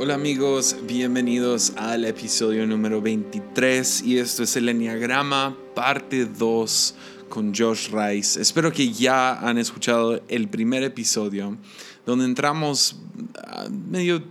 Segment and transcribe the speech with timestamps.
[0.00, 6.94] Hola amigos, bienvenidos al episodio número 23 y esto es el Enneagrama parte 2
[7.28, 8.40] con Josh Rice.
[8.40, 11.56] Espero que ya han escuchado el primer episodio
[12.06, 13.00] donde entramos
[13.44, 14.22] ah, medio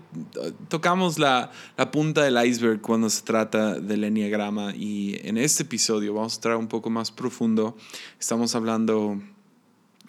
[0.69, 1.51] tocamos la,
[1.91, 6.55] punta del iceberg cuando se trata del enneagrama y en este episodio vamos a estar
[6.55, 7.75] un poco más profundo.
[8.17, 9.21] Estamos hablando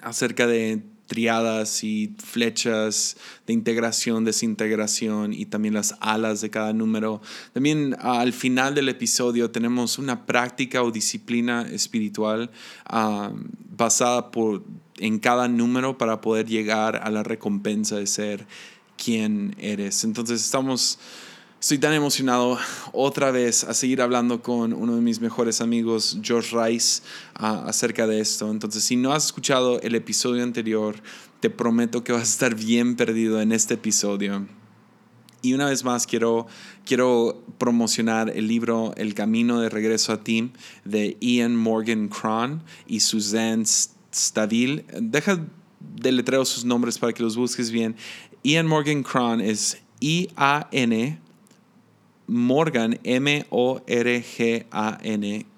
[0.03, 3.17] acerca de triadas y flechas
[3.47, 7.21] de integración, desintegración y también las alas de cada número.
[7.53, 12.51] También al final del episodio tenemos una práctica o disciplina espiritual
[12.85, 13.33] ah,
[13.77, 14.63] basada por,
[14.99, 18.47] en cada número para poder llegar a la recompensa de ser
[19.03, 20.05] quien eres.
[20.05, 20.99] Entonces estamos
[21.61, 22.57] Estoy tan emocionado
[22.93, 27.03] otra vez a seguir hablando con uno de mis mejores amigos, George Rice,
[27.35, 28.49] acerca de esto.
[28.49, 30.95] Entonces, si no has escuchado el episodio anterior,
[31.41, 34.47] te prometo que vas a estar bien perdido en este episodio.
[35.43, 36.47] Y una vez más quiero,
[36.87, 40.53] quiero promocionar el libro El Camino de Regreso a Ti
[40.85, 43.65] de Ian Morgan Cron y Suzanne
[44.15, 44.85] Stavil.
[45.01, 45.45] Deja
[45.81, 47.97] de letreo sus nombres para que los busques bien.
[48.45, 51.27] Ian Morgan Cron es I-A-N
[52.29, 53.47] Morgan, M-O-R-G-A-N,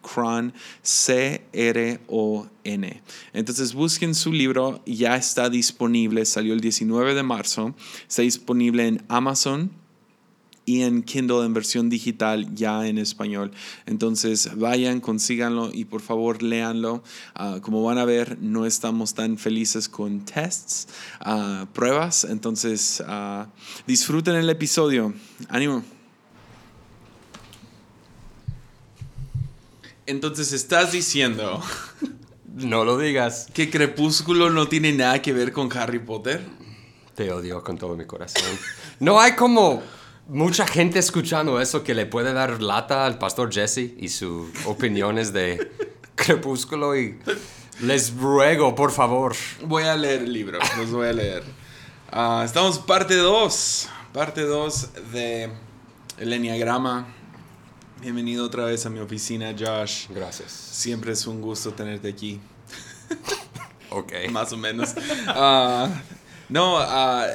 [0.03, 1.43] Cron, C-R-O-N.
[3.33, 7.75] Entonces busquen su libro, ya está disponible, salió el 19 de marzo,
[8.09, 9.71] está disponible en Amazon
[10.65, 13.51] y en Kindle en versión digital ya en español.
[13.87, 17.03] Entonces vayan, consíganlo y por favor léanlo.
[17.35, 20.87] Ah, como van a ver, no estamos tan felices con tests,
[21.27, 22.25] uh, pruebas.
[22.25, 23.47] Entonces uh,
[23.87, 25.13] disfruten el episodio.
[25.49, 25.83] Ánimo.
[30.11, 31.63] Entonces estás diciendo...
[32.53, 33.47] No lo digas.
[33.55, 36.45] ¿Que Crepúsculo no tiene nada que ver con Harry Potter?
[37.15, 38.51] Te odio con todo mi corazón.
[38.99, 39.83] No hay como
[40.27, 45.33] mucha gente escuchando eso que le puede dar lata al pastor Jesse y sus opiniones
[45.33, 45.71] de
[46.17, 47.19] Crepúsculo y
[47.81, 49.37] les ruego, por favor.
[49.63, 51.45] Voy a leer el libro, los voy a leer.
[52.11, 55.51] Ah, estamos parte 2, parte 2 de
[56.19, 57.07] el Enneagrama
[58.01, 60.07] Bienvenido otra vez a mi oficina, Josh.
[60.09, 60.51] Gracias.
[60.51, 62.41] Siempre es un gusto tenerte aquí.
[63.91, 64.13] ok.
[64.31, 64.95] Más o menos.
[65.29, 65.87] Ah,
[66.49, 67.27] no, uh,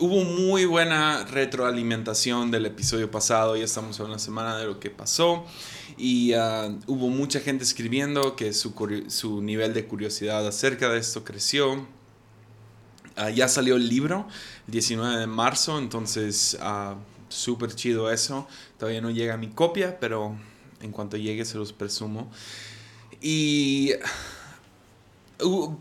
[0.00, 3.56] hubo muy buena retroalimentación del episodio pasado.
[3.56, 5.46] Ya estamos a una semana de lo que pasó.
[5.96, 8.74] Y ah, hubo mucha gente escribiendo que su,
[9.06, 11.86] su, nivel de curiosidad acerca de esto creció.
[13.36, 14.26] ya salió el libro
[14.66, 16.58] el 19 de marzo, entonces
[17.28, 18.46] súper chido eso.
[18.78, 20.36] Todavía no llega mi copia, pero
[20.80, 22.30] en cuanto llegue se los presumo.
[23.20, 23.92] Y...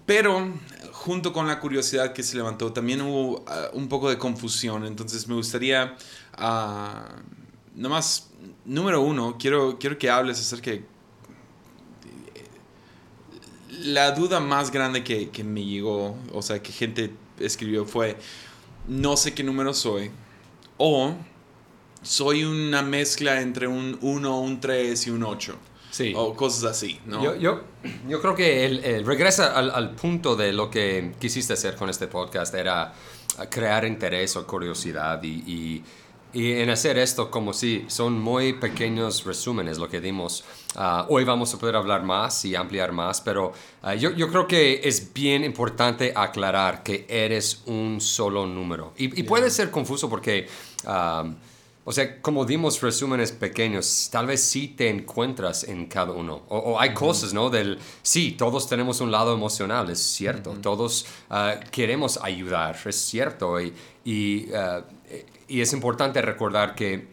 [0.06, 0.54] pero
[0.92, 4.86] junto con la curiosidad que se levantó, también hubo ah, un poco de confusión.
[4.86, 5.96] Entonces me gustaría,
[6.40, 7.22] uh,
[7.76, 8.30] nomás,
[8.66, 10.84] número uno, quiero, quiero que hables acerca de
[13.80, 18.18] la duda más grande que, que, me llegó, o sea, que gente escribió fue,
[18.88, 20.12] no sé qué número soy,
[20.78, 21.16] o
[22.02, 25.56] soy una mezcla entre un 1, un 3 y un 8.
[25.90, 26.14] Sí.
[26.16, 27.24] O cosas así, ¿no?
[27.24, 27.62] Yo, yo,
[28.08, 32.08] yo creo que el, regresa al, al, punto de lo que quisiste hacer con este
[32.08, 32.94] podcast, era
[33.50, 35.84] crear interés o curiosidad y, y,
[36.34, 40.44] y en hacer esto como si son muy pequeños resúmenes lo que dimos.
[40.76, 43.54] Uh, hoy vamos a poder hablar más y ampliar más, pero
[43.84, 48.94] uh, yo, yo, creo que es bien importante aclarar que eres un solo número.
[48.98, 49.26] Y, y yeah.
[49.26, 50.48] puede ser confuso porque...
[50.86, 51.36] Um,
[51.90, 56.44] o sea, como dimos resúmenes pequeños, tal vez sí te encuentras en cada uno.
[56.50, 57.50] O, hay cosas, ¿no?
[57.50, 60.52] Del, sí, todos tenemos un lado emocional, es cierto.
[60.62, 63.62] Todos uh, queremos ayudar, es cierto.
[63.62, 64.84] Y, y, uh,
[65.48, 67.08] y, es importante recordar que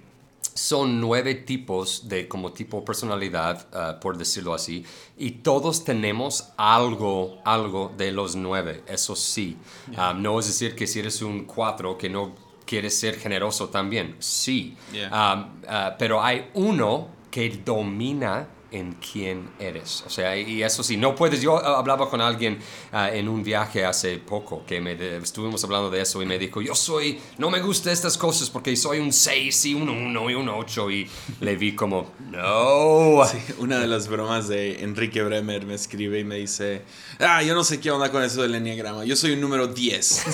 [0.54, 4.84] son nueve tipos de como tipo personalidad, uh, por decirlo así,
[5.16, 9.56] y todos tenemos algo, algo de los nueve, eso sí.
[9.92, 10.10] Yeah.
[10.10, 14.16] Um, no es decir que si eres un cuatro, que no quieres ser generoso también,
[14.18, 14.76] sí.
[14.92, 15.34] Yeah.
[15.34, 20.02] Um, uh, pero hay uno que domina en quién eres.
[20.04, 21.40] O sea, y eso sí, no puedes.
[21.40, 22.58] Yo uh, hablaba con alguien
[22.92, 26.38] uh, en un viaje hace poco que me de, estuvimos hablando de eso y me
[26.38, 30.30] dijo, yo soy, no me gustan estas cosas porque soy un 6 y un 1
[30.30, 31.08] y un 8 y
[31.40, 33.24] le vi como, no.
[33.34, 36.82] Sí, una de las bromas de Enrique Bremer me escribe y me dice,
[37.20, 40.24] ah, yo no sé qué onda con eso del enneagrama, yo soy un número 10.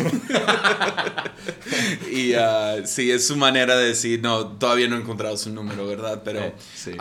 [2.12, 5.86] y uh, sí, es su manera de decir, no, todavía no he encontrado su número,
[5.86, 6.22] ¿verdad?
[6.24, 6.52] Pero...
[6.74, 6.92] Sí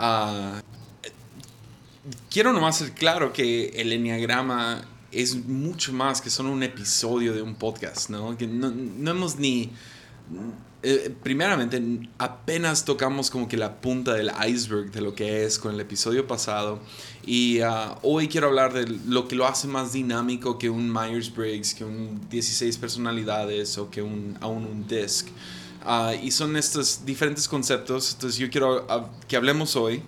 [2.30, 4.82] quiero nomás ser claro que el enneagrama
[5.12, 8.36] es mucho más que solo un episodio de un podcast, ¿no?
[8.36, 9.70] Que no, no hemos ni
[10.82, 11.82] eh, primeramente,
[12.16, 16.26] apenas tocamos como que la punta del iceberg de lo que es con el episodio
[16.26, 16.78] pasado.
[17.26, 21.74] Y ah, hoy quiero hablar de lo que lo hace más dinámico que un Myers-Briggs,
[21.74, 25.28] que un 16 personalidades o que un, aún un DISC.
[25.84, 28.14] Ah, y son estos diferentes conceptos.
[28.14, 30.02] Entonces yo quiero ah, que hablemos hoy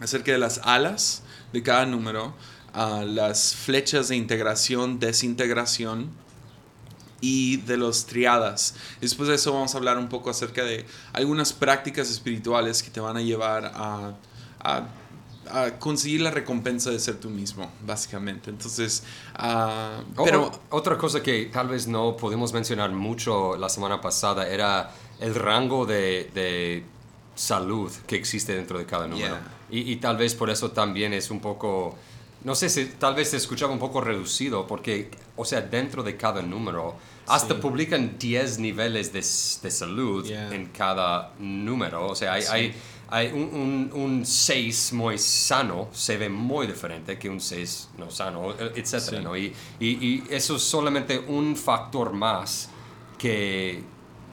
[0.00, 2.34] acerca de las alas de cada número,
[2.74, 6.10] las flechas de integración, desintegración
[7.20, 8.74] y de los triadas.
[9.00, 13.00] Después de eso vamos a hablar un poco acerca de algunas prácticas espirituales que te
[13.00, 14.14] van a llevar a,
[14.60, 14.88] a,
[15.78, 18.50] conseguir la recompensa de ser tú mismo, básicamente.
[18.50, 19.02] Entonces,
[19.36, 20.52] uh, pero...
[20.70, 25.86] otra cosa que tal vez no pudimos mencionar mucho la semana pasada era el rango
[25.86, 26.84] de, de
[27.34, 29.59] salud que existe dentro de cada número.
[29.70, 31.96] Y, y tal vez por eso también es un poco
[32.42, 36.16] no sé si tal vez se escuchaba un poco reducido, porque, o sea, dentro de
[36.16, 36.94] cada número,
[37.26, 42.06] hasta publican 10 niveles de, de salud en cada número.
[42.08, 42.74] O sea, hay, hay,
[43.08, 49.20] hay un 6 muy sano, se ve muy diferente que un 6 no sano, etc.
[49.22, 49.36] ¿no?
[49.36, 52.70] Y, y, y, eso es solamente un factor más
[53.18, 53.82] que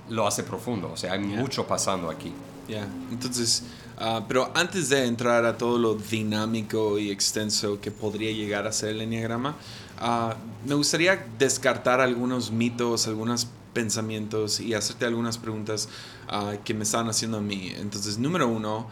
[0.10, 0.92] lo hace profundo.
[0.94, 2.32] O sea, hay mucho pasando aquí.
[2.70, 3.64] Ya, entonces
[4.00, 8.72] Ah, pero antes de entrar a todo lo dinámico y extenso que podría llegar a
[8.72, 9.56] ser el enneagrama,
[10.00, 15.90] uh, me gustaría descartar algunos mitos, algunos pensamientos y hacerte algunas preguntas
[16.32, 17.74] uh, que me están haciendo a mí.
[17.76, 18.88] Entonces, número uno,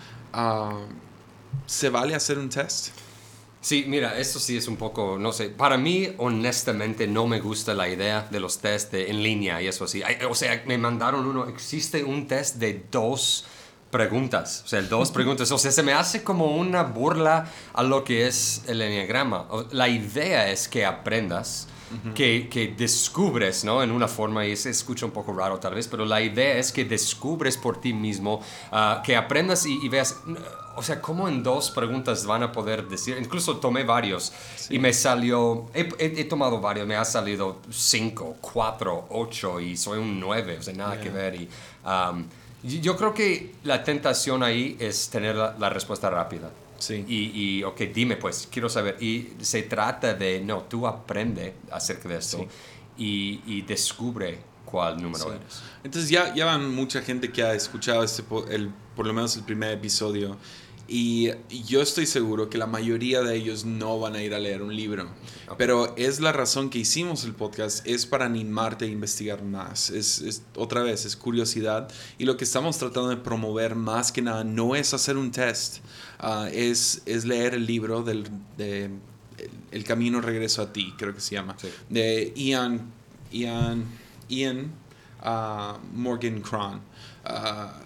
[1.68, 2.88] ¿se vale hacer un test?
[3.62, 7.74] Sí, mira, esto sí es un poco, no sé, para mí honestamente no me gusta
[7.74, 10.01] la idea de los test en línea y eso así.
[10.30, 13.46] O sea, me mandaron uno, existe un test de dos
[13.96, 15.50] preguntas, o sea, dos preguntas.
[15.54, 19.46] O sea, se me hace como una burla a lo que es el enneagrama.
[19.72, 21.70] La idea es que aprendas,
[22.14, 23.82] que, que, descubres, ¿no?
[23.82, 26.74] En una forma, y se escucha un poco raro tal vez, pero la idea es
[26.74, 28.42] que descubres por ti mismo,
[28.74, 30.18] ah, que aprendas y, veas,
[30.76, 33.16] o sea, ¿cómo en dos preguntas van a poder decir?
[33.18, 34.34] Incluso tomé varios
[34.70, 40.20] y me salió, he, tomado varios, me ha salido cinco, cuatro, ocho y soy un
[40.20, 41.36] nueve, o sea, nada que ver.
[41.36, 41.50] Y,
[42.66, 46.52] yo creo que la tentación ahí es tener la, respuesta rápida.
[46.78, 47.06] Sí.
[47.08, 49.02] Y, y, ok, dime pues, quiero saber.
[49.02, 52.46] Y se trata de, no, tú aprende acerca de esto
[52.98, 55.62] y, y, descubre cuál número eres.
[55.84, 59.44] Entonces ya, ya van mucha gente que ha escuchado este, el, por lo menos el
[59.44, 60.38] primer episodio
[60.88, 61.32] y
[61.66, 64.76] yo estoy seguro que la mayoría de ellos no van a ir a leer un
[64.76, 65.08] libro.
[65.58, 69.90] Pero es la razón que hicimos el podcast, es para animarte a investigar más.
[69.90, 71.92] Es, otra vez, es curiosidad.
[72.18, 75.78] Y lo que estamos tratando de promover más que nada no es hacer un test,
[76.20, 78.28] ah, es, es leer el libro del
[78.58, 78.90] de,
[79.72, 81.56] el, Camino Regreso a ti, creo que se llama,
[81.90, 82.92] de Ian,
[83.32, 83.86] Ian,
[84.30, 84.72] Ian
[85.24, 86.82] uh, Morgan Cron.
[87.24, 87.85] Uh,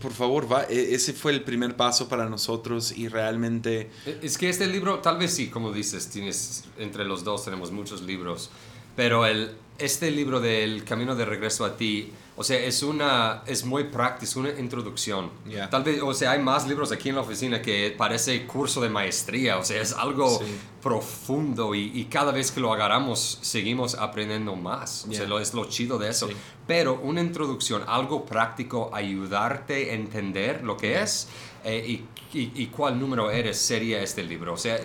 [0.00, 3.90] por favor, va, e, ese fue el primer paso para nosotros y realmente...
[4.06, 7.72] E, es que este libro, tal vez sí, como dices, tienes, entre los dos tenemos
[7.72, 8.50] muchos libros,
[8.94, 13.64] pero el, este libro del Camino de Regreso a ti, o sea, es una, es
[13.64, 15.30] muy práctico, es una introducción.
[15.70, 18.88] Tal vez, o sea, hay más libros aquí en la oficina que parece curso de
[18.88, 20.40] maestría, o sea, es algo
[20.82, 25.06] profundo y, cada vez que lo agarramos seguimos aprendiendo más.
[25.08, 26.28] O sea, lo, es lo chido de eso.
[26.66, 31.28] Pero una introducción, algo práctico, ayudarte a entender lo que es
[31.64, 34.54] eh, y, y, cuál número eres sería este libro.
[34.54, 34.78] O sea,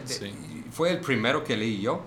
[0.72, 2.02] fue el primero que leí yo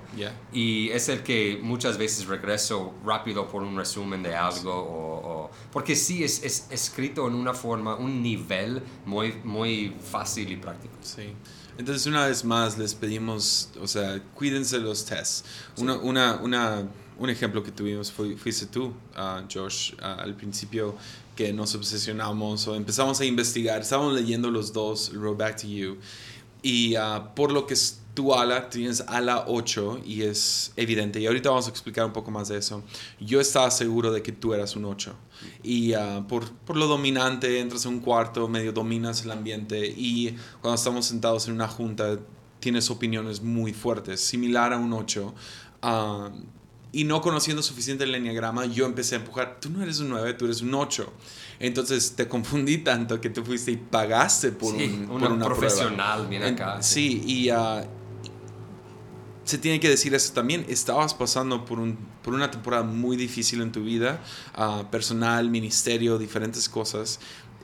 [0.53, 5.95] y es el que muchas veces regreso rápido por un resumen de algo o, porque
[5.95, 10.95] sí es, es, escrito en una forma, un nivel muy, muy fácil y práctico.
[11.01, 11.33] Sí.
[11.79, 15.45] Entonces una vez más les pedimos, o sea, cuídense los tests.
[15.77, 20.97] Una, una, una, un ejemplo que tuvimos fue, fuiste tú, uh, Josh, uh, al principio
[21.35, 25.99] que nos obsesionamos o empezamos a investigar, estábamos leyendo los dos, Road Back to You,
[26.63, 27.77] y uh, por lo que
[28.17, 31.21] tu ala, tienes ala 8 y es evidente.
[31.21, 32.83] Y ahorita vamos a explicar un poco más de eso.
[33.21, 35.15] Yo estaba seguro de que tú eras un 8.
[35.63, 40.37] Y uh, por, por, lo dominante, entras en un cuarto, medio dominas el ambiente y
[40.61, 42.19] cuando estamos sentados en una junta
[42.61, 45.35] tienes opiniones muy fuertes, similar a un 8.
[45.83, 46.31] Uh,
[46.93, 50.33] y no conociendo suficiente el enneagrama, yo empecé a empujar, tú no eres un 9,
[50.35, 51.13] tú eres un 8.
[51.59, 56.43] Entonces te confundí tanto que tú fuiste y pagaste por, un, por una profesional, bien
[56.43, 56.83] acá.
[56.83, 57.87] sí, y, uh,
[59.47, 60.67] se tiene que decir eso también.
[60.69, 64.21] Estabas pasando por, un, por una temporada muy difícil en tu vida,
[64.59, 67.21] uh, personal, ministerio, diferentes cosas.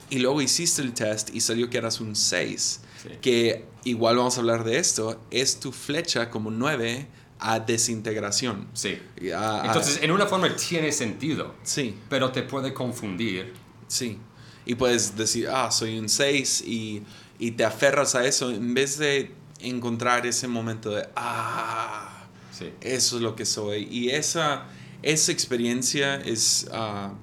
[0.09, 2.79] Y luego hiciste el test y salió que eras un 6.
[3.21, 5.19] Que igual vamos a hablar de esto.
[5.31, 7.07] Es tu flecha como 9
[7.39, 8.69] a desintegración.
[8.73, 8.97] Sí.
[9.35, 13.53] A- a- Entonces, en una forma tiene sentido, sí, pero te puede confundir.
[13.87, 14.17] sí.
[14.65, 17.03] Y puedes decir, ah, soy un 6 y,
[17.37, 19.29] y te aferras a eso en vez de
[19.59, 22.12] encontrar ese momento de, ah,
[22.57, 22.71] Sí.
[22.81, 23.87] eso es lo que soy.
[23.89, 24.65] Y esa,
[25.01, 27.13] esa experiencia es, ah,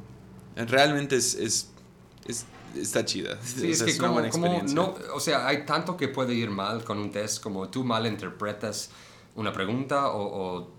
[0.56, 1.70] realmente es, es,
[2.26, 2.46] es-
[2.76, 3.38] está chida.
[3.42, 4.74] Sí, O es sea, que una como, buena como experiencia.
[4.76, 8.90] no, o sea, hay tanto que puede ir mal con un test, como tú malinterpretas
[9.36, 10.22] una pregunta o,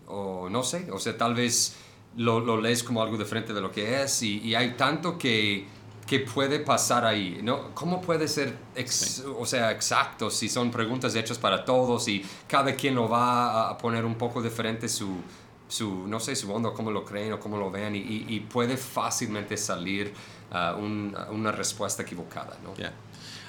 [0.08, 1.76] o- o no sé, o sea, tal vez
[2.18, 5.66] lo, lo lees como algo diferente de lo que es y, y hay tanto que,
[6.12, 7.74] que puede pasar ahí, ¿no?
[7.74, 12.76] ¿Cómo puede ser, ex- o sea, exacto si son preguntas hechas para todos y cada
[12.76, 15.08] quien lo va a- poner un poco diferente su,
[15.70, 18.40] su no sé, su onda, cómo lo creen o cómo lo vean y, y- y
[18.42, 20.14] puede fácilmente salir
[20.52, 22.76] ah, un- una respuesta equivocada, ¿no?
[22.76, 22.92] Ya.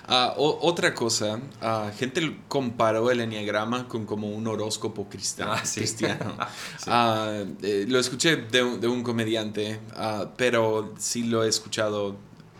[0.07, 5.52] Ah, o- otra cosa, ah, gente comparó el enneagrama con como un horóscopo cristiano.
[5.52, 5.81] Ah, sí.
[5.81, 6.37] cristiano.
[6.78, 6.87] Sí.
[6.88, 12.14] Ah, eh, lo escuché de, un- de un comediante, ah, pero sí lo he escuchado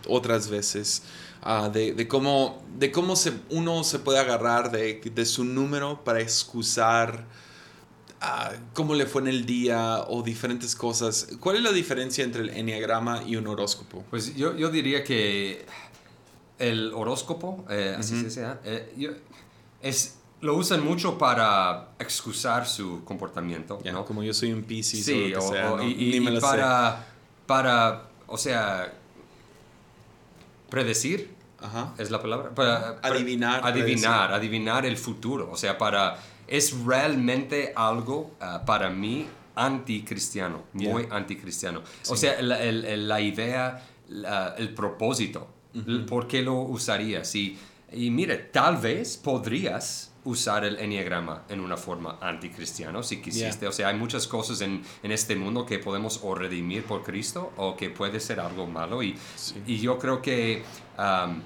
[0.09, 1.03] otras veces.
[1.43, 6.05] ah, de, de cómo, de cómo se, uno se puede agarrar de, de su número
[6.05, 7.27] para excusar
[8.21, 11.29] ah, cómo le fue en el día o diferentes cosas.
[11.41, 14.05] ¿Cuál es la diferencia entre el enneagrama y un horóscopo?
[14.11, 15.67] Pues yo, yo diría que
[16.59, 18.55] el horóscopo, eh, así se dice, ¿eh?
[18.65, 19.11] Eh, yo-
[19.81, 23.81] es, lo usan mucho para excusar su comportamiento.
[24.07, 25.83] Como yo soy un Piscis o lo que sea, o- ¿no?
[25.85, 26.47] y, y- Ni me y lo sé.
[26.47, 27.07] para,
[27.47, 28.93] para, o sea,
[30.73, 31.93] predecir, Ajá.
[31.99, 32.55] es la palabra.
[32.55, 35.51] Para, para- Adivinar, Adivinar, adivinar el futuro.
[35.53, 36.17] O sea, para.
[36.49, 41.83] Es realmente algo ah, para mí anticristiano, muy anticristiano.
[42.09, 47.35] O sea, la, el- el- la idea, la- el propósito, el ¿por qué lo usarías?
[47.35, 47.59] Y,
[47.93, 53.67] y mire, tal vez podrías usar el enneagrama en una forma anticristiano si quisiste.
[53.67, 57.53] O sea, hay muchas cosas en, en este mundo que podemos o redimir por Cristo
[57.57, 59.03] o que puede ser algo malo.
[59.03, 59.63] Y, Sí.
[59.67, 60.63] y yo creo que
[60.99, 61.41] um,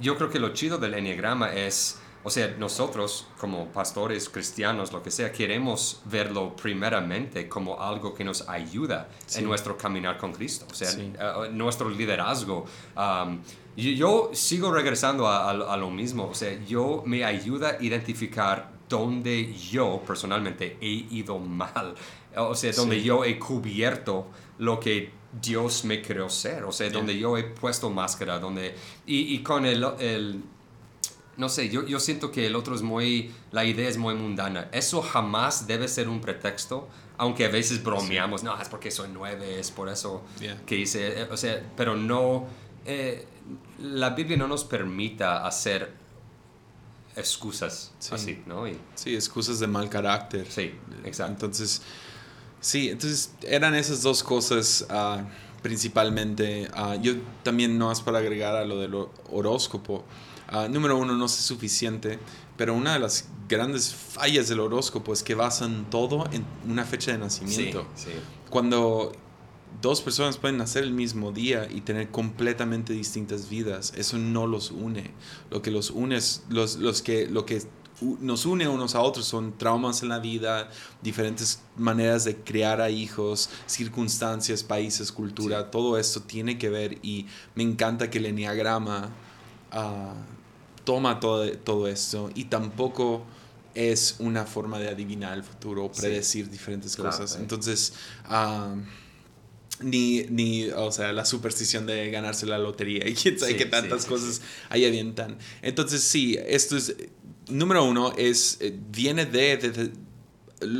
[0.00, 5.02] yo creo que lo chido del enneagrama es, o sea, nosotros como pastores cristianos, lo
[5.02, 9.40] que sea, queremos verlo primeramente como algo que nos ayuda Sí.
[9.40, 11.12] en nuestro caminar con Cristo, o sea, Sí.
[11.18, 12.64] uh, nuestro liderazgo.
[12.96, 13.40] Um,
[13.76, 18.70] yo sigo regresando a, a- a lo mismo, o sea, yo me ayuda a identificar
[18.88, 21.94] dónde yo personalmente he ido mal,
[22.36, 23.04] o sea, donde Sí.
[23.04, 24.26] yo he cubierto
[24.58, 25.10] lo que
[25.40, 26.92] Dios me creó ser, o sea, Ya.
[26.92, 28.74] donde yo he puesto máscara, donde...
[29.06, 30.42] Y, y con el, el-
[31.38, 34.68] no sé, yo, yo siento que el otro es muy, la idea es muy mundana.
[34.72, 36.86] Eso jamás debe ser un pretexto,
[37.16, 40.60] aunque a veces bromeamos, no, es porque soy nueve, es por eso Yeah.
[40.66, 42.46] que hice, eh, o sea, pero no,
[42.84, 43.26] eh,
[43.80, 45.92] la Biblia no nos permita hacer
[47.16, 48.14] excusas Sí.
[48.14, 48.66] así, ¿no?
[48.66, 50.46] Y, Sí, excusas de mal carácter.
[50.50, 50.72] sí,
[51.04, 51.46] exacto.
[51.46, 51.82] Entonces,
[52.60, 55.22] sí, entonces eran esas dos cosas ah,
[55.62, 56.68] principalmente.
[56.74, 60.04] Ah, yo también no es para agregar a lo del ho- horóscopo.
[60.48, 62.18] Ah, número uno, no es suficiente,
[62.56, 67.10] pero una de las grandes fallas del horóscopo es que basan todo en una fecha
[67.12, 67.86] de Sí, nacimiento.
[67.94, 68.10] sí.
[68.50, 69.12] Cuando
[69.80, 74.70] dos personas pueden nacer el mismo día y tener completamente distintas vidas, eso no los
[74.70, 75.10] une.
[75.50, 77.62] Lo que los une es, los, los que, lo que
[78.20, 80.68] nos une unos a otros son traumas en la vida,
[81.02, 85.66] diferentes maneras de criar a hijos, circunstancias, países, cultura, Sí.
[85.70, 89.10] todo esto tiene que ver y me encanta que el enneagrama
[89.70, 90.14] ah,
[90.84, 93.22] toma todo, todo esto y tampoco
[93.74, 96.00] es una forma de adivinar el futuro o Sí.
[96.02, 97.36] predecir diferentes Claro, cosas.
[97.36, 97.38] eh.
[97.40, 97.94] Entonces,
[98.26, 98.74] ah,
[99.82, 103.64] ni, ni, o sea, la superstición de ganarse la lotería y quién sabe Sí, qué
[103.64, 105.38] sí, tantas sí, cosas ahí avientan.
[105.62, 106.94] Entonces, sí, esto es,
[107.48, 109.92] número uno, es, eh, viene de, de- de-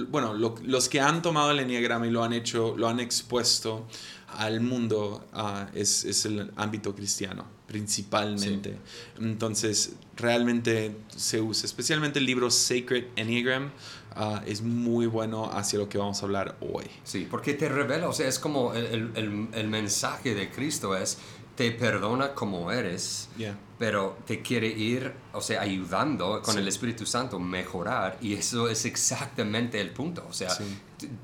[0.09, 3.87] bueno, lo- los que han tomado el enneagrama y lo han hecho, lo han expuesto
[4.28, 8.76] al mundo, ah, es, es el ámbito cristiano, principalmente.
[9.21, 13.73] Entonces, realmente se usa, especialmente el libro Sacred Enneagram,
[14.16, 16.85] ah, es muy bueno hacia lo que vamos a hablar hoy.
[17.04, 19.12] Sí, porque te revela, o sea, es como el,
[19.52, 21.19] el- mensaje de Cristo es,
[21.57, 23.59] te perdona como eres, Yeah.
[23.78, 26.61] pero te quiere ir, o sea, ayudando con Sí.
[26.61, 30.64] el Espíritu Santo, mejorar, y eso es exactamente el punto, o sea, Sí.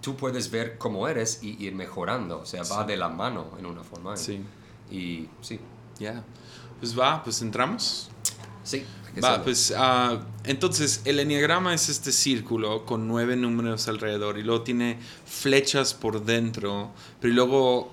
[0.03, 3.65] tú puedes ver cómo eres y ir mejorando, o sea, va de la mano en
[3.67, 4.17] una forma.
[4.17, 4.41] Sí.
[4.91, 5.59] Y sí,
[5.99, 6.23] Ya.
[6.79, 8.11] Pues va, pues entramos.
[8.63, 8.85] sí.
[9.23, 14.63] Va, pues ah, entonces el enneagrama es este círculo con nueve números alrededor y luego
[14.63, 17.93] tiene flechas por dentro, pero luego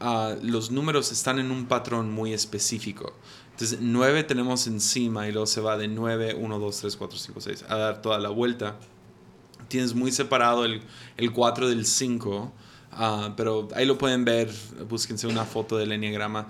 [0.00, 3.14] ah, los números están en un patrón muy específico.
[3.52, 7.40] Entonces nueve tenemos encima y luego se va de 9, 1, 2, 3, 4, 5,
[7.40, 8.76] 6 a dar toda la vuelta.
[9.68, 10.82] tienes muy separado el,
[11.16, 12.52] el 4 del 5,
[12.92, 14.50] ah, pero ahí lo pueden ver,
[14.88, 16.46] búsquense una foto del enneagrama.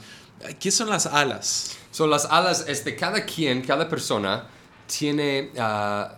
[0.59, 1.77] ¿Qué son las alas?
[1.91, 4.47] Son las alas, este, cada quien, cada persona
[4.87, 6.17] tiene ah,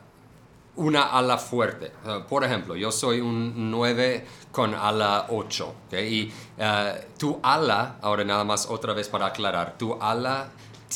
[0.77, 1.93] una ala fuerte.
[2.05, 6.31] Ah, por ejemplo, yo soy un 9 con ala 8, y
[7.19, 10.51] tu ala, ahora nada más otra vez para aclarar, tu ala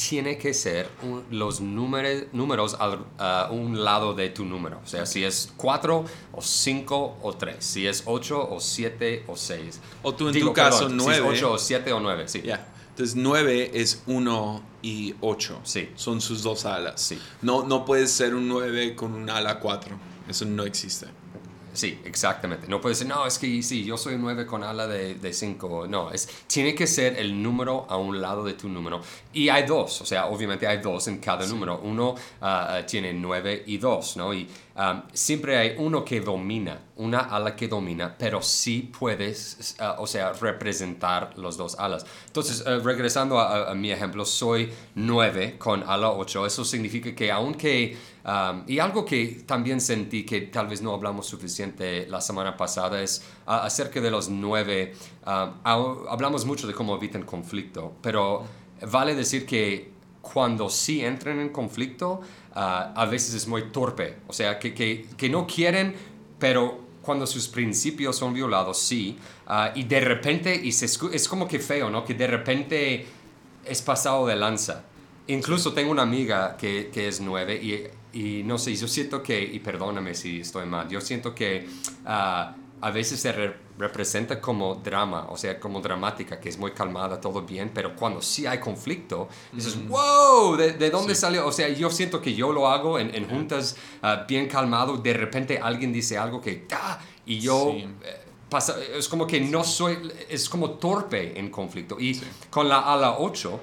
[0.08, 0.88] tiene que ser
[1.30, 4.80] los números a un lado de tu número.
[4.84, 9.36] O sea, si es 4 o 5 o 3, si es 8 o 7 o
[9.36, 9.80] 6.
[10.02, 11.14] O tú en tu caso 9.
[11.14, 12.42] Si es 8 o 7 o 9, sí.
[12.90, 15.60] Entonces 9 es 1 y 8.
[15.64, 15.88] Sí.
[15.94, 17.00] Son sus dos alas.
[17.00, 17.18] Sí.
[17.42, 19.96] No, no puedes ser un 9 con un ala 4.
[20.28, 21.06] Eso no existe.
[21.78, 22.66] Sí, exactamente.
[22.66, 25.86] No puede ser, no, es que sí, yo soy un 9 con ala de 5.
[25.88, 29.00] No, es, tiene que ser el número a un lado de tu número.
[29.32, 31.78] Y hay dos, o sea, obviamente hay dos en cada número.
[31.78, 34.34] Uno uh, tiene 9 y 2, ¿no?
[34.34, 40.00] Y um, siempre hay uno que domina, una ala que domina, pero sí puedes, uh,
[40.00, 42.06] o sea, representar los dos alas.
[42.26, 46.46] Entonces, uh, regresando a, a, mi ejemplo, soy 9 con ala 8.
[46.46, 47.96] Eso significa que aunque
[48.66, 53.24] y algo que también sentí que tal vez no hablamos suficiente la semana pasada es
[53.46, 54.94] acerca de los nueve.
[55.24, 58.44] hablamos mucho de cómo evitan conflicto, pero
[58.90, 62.20] vale decir que cuando sí entran en conflicto,
[62.60, 64.16] a veces es muy torpe.
[64.26, 65.94] O sea, que, que, que no quieren,
[66.38, 69.16] pero cuando sus principios son violados, sí.
[69.74, 72.04] y de repente, y se, es como que feo, ¿no?
[72.04, 73.06] Que de repente
[73.64, 74.84] es pasado de lanza.
[75.26, 79.40] Incluso tengo una amiga que, que es nueve y y no sé, yo siento que,
[79.40, 81.68] y perdóname si estoy mal, yo siento que
[82.06, 83.32] ah, a veces se
[83.78, 88.20] representa como drama, o sea, como dramática, que es muy calmada, todo bien, pero cuando
[88.20, 91.46] sí hay conflicto, dices, wow, ¿de, dónde salió?
[91.46, 95.12] O sea, yo siento que yo lo hago en, en juntas ah, bien calmado, de
[95.12, 96.98] repente alguien dice algo que, ¡ah!
[97.24, 97.70] y yo...
[97.72, 97.88] Eh,
[98.48, 101.98] pasa, es como que no soy, es como torpe en conflicto.
[102.00, 102.18] Y
[102.50, 103.60] con la ala 8,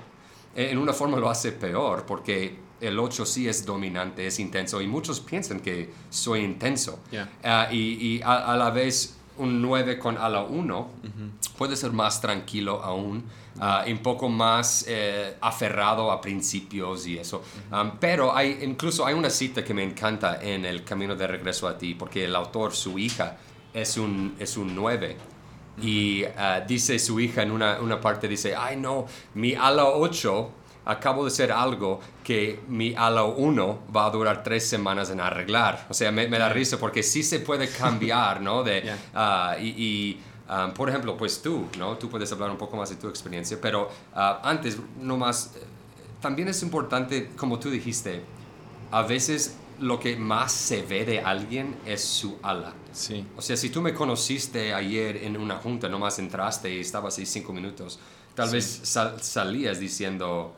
[0.56, 4.88] en una forma lo hace peor, porque el 8 sí es dominante, es intenso y
[4.88, 7.00] muchos piensan que soy intenso.
[7.44, 10.90] Ah, y, a, la vez un 9 con ala 1
[11.58, 13.24] puede ser más tranquilo aún,
[13.60, 17.44] uh, un poco más eh, aferrado a principios y eso.
[17.72, 21.68] Um, pero hay, incluso hay una cita que me encanta en El Camino de Regreso
[21.68, 23.38] a ti, porque el autor, su hija,
[23.74, 25.18] es un, es un 9.
[25.82, 30.52] Y ah, dice su hija en una, una parte, dice, ay no, mi ala 8
[30.86, 35.88] acabo de hacer algo que mi ala 1 va a durar tres semanas en arreglar.
[35.90, 38.64] O sea, me, da risa porque sí se puede cambiar, ¿no?
[38.64, 40.20] De, ah, y,
[40.50, 41.98] um, por ejemplo, pues tú, ¿no?
[41.98, 45.64] Tú puedes hablar un poco más de tu experiencia, pero uh, antes, nomás, eh,
[46.22, 48.22] también es importante, como tú dijiste,
[48.92, 52.74] a veces lo que más se ve de alguien es su ala.
[52.94, 53.26] Sí.
[53.36, 57.26] O sea, si tú me conociste ayer en una junta, nomás entraste y estabas ahí
[57.26, 58.00] cinco minutos,
[58.36, 58.82] tal vez
[59.22, 60.56] salías diciendo,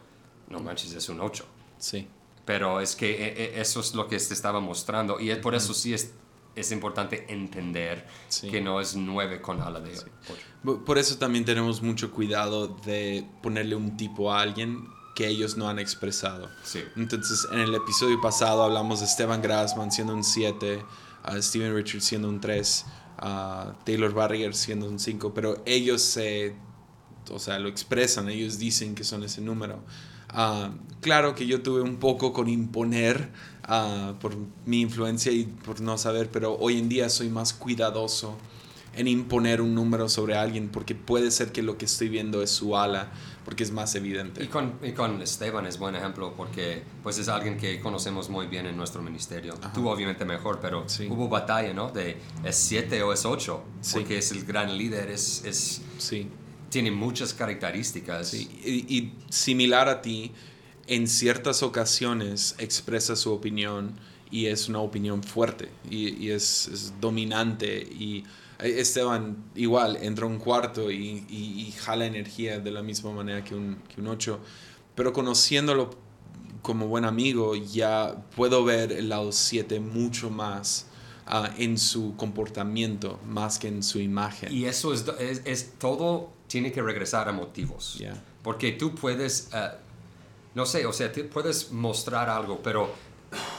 [0.49, 1.45] no manches, es un 8.
[1.77, 2.07] Sí.
[2.45, 5.73] Pero es que e, e, eso es lo que te estaba mostrando y por eso
[5.73, 6.13] sí es,
[6.55, 8.07] es importante entender
[8.49, 10.81] que no es 9 con ala de 8.
[10.85, 15.67] Por eso también tenemos mucho cuidado de ponerle un tipo a alguien que ellos no
[15.67, 16.47] han expresado.
[16.63, 16.83] Sí.
[16.95, 20.83] Entonces, en el episodio pasado hablamos de Esteban Grassman siendo un 7,
[21.23, 22.85] a Steven Richards siendo un 3,
[23.17, 26.55] a Taylor Barrier siendo un 5, pero ellos se,
[27.31, 29.79] o sea, lo expresan, ellos dicen que son ese número.
[30.29, 33.29] Ah, claro que yo tuve un poco con imponer
[33.63, 34.35] ah, por
[34.65, 38.37] mi influencia y por no saber, pero hoy en día soy más cuidadoso
[38.97, 42.49] en imponer un número sobre alguien porque puede ser que lo que estoy viendo es
[42.49, 43.11] su ala
[43.45, 44.43] porque es más evidente.
[44.43, 48.47] Y con, y con Esteban es buen ejemplo porque pues es alguien que conocemos muy
[48.47, 49.53] bien en nuestro ministerio.
[49.73, 51.89] Tú obviamente mejor, pero hubo batalla, ¿no?
[51.91, 53.63] De es 7 o es 8,
[53.93, 55.45] porque es el gran líder, es...
[55.45, 56.29] es sí
[56.69, 58.33] tiene muchas características.
[58.33, 60.31] y, similar a ti,
[60.87, 63.95] en ciertas ocasiones expresa su opinión
[64.31, 67.77] y es una opinión fuerte y, es, dominante.
[67.77, 68.23] Y
[68.59, 73.81] Esteban igual entra a un cuarto y, jala energía de la misma manera que un,
[73.93, 74.39] que un 8,
[74.95, 75.91] pero conociéndolo
[76.61, 80.87] como buen amigo ya puedo ver el lado 7 mucho más.
[81.29, 84.49] Ah, en su comportamiento más que en su imagen.
[84.49, 88.01] Y eso es, es, es todo tiene que regresar a motivos.
[88.41, 89.71] Porque tú puedes, eh,
[90.55, 92.89] no sé, o sea, puedes mostrar algo, pero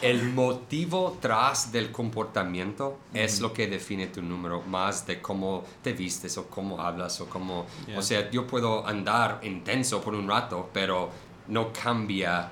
[0.01, 5.93] el motivo tras del comportamiento es lo que define tu número, más de cómo te
[5.93, 7.67] vistes o cómo hablas o cómo...
[7.97, 11.11] O sea, yo puedo andar intenso por un rato, pero
[11.49, 12.51] no cambia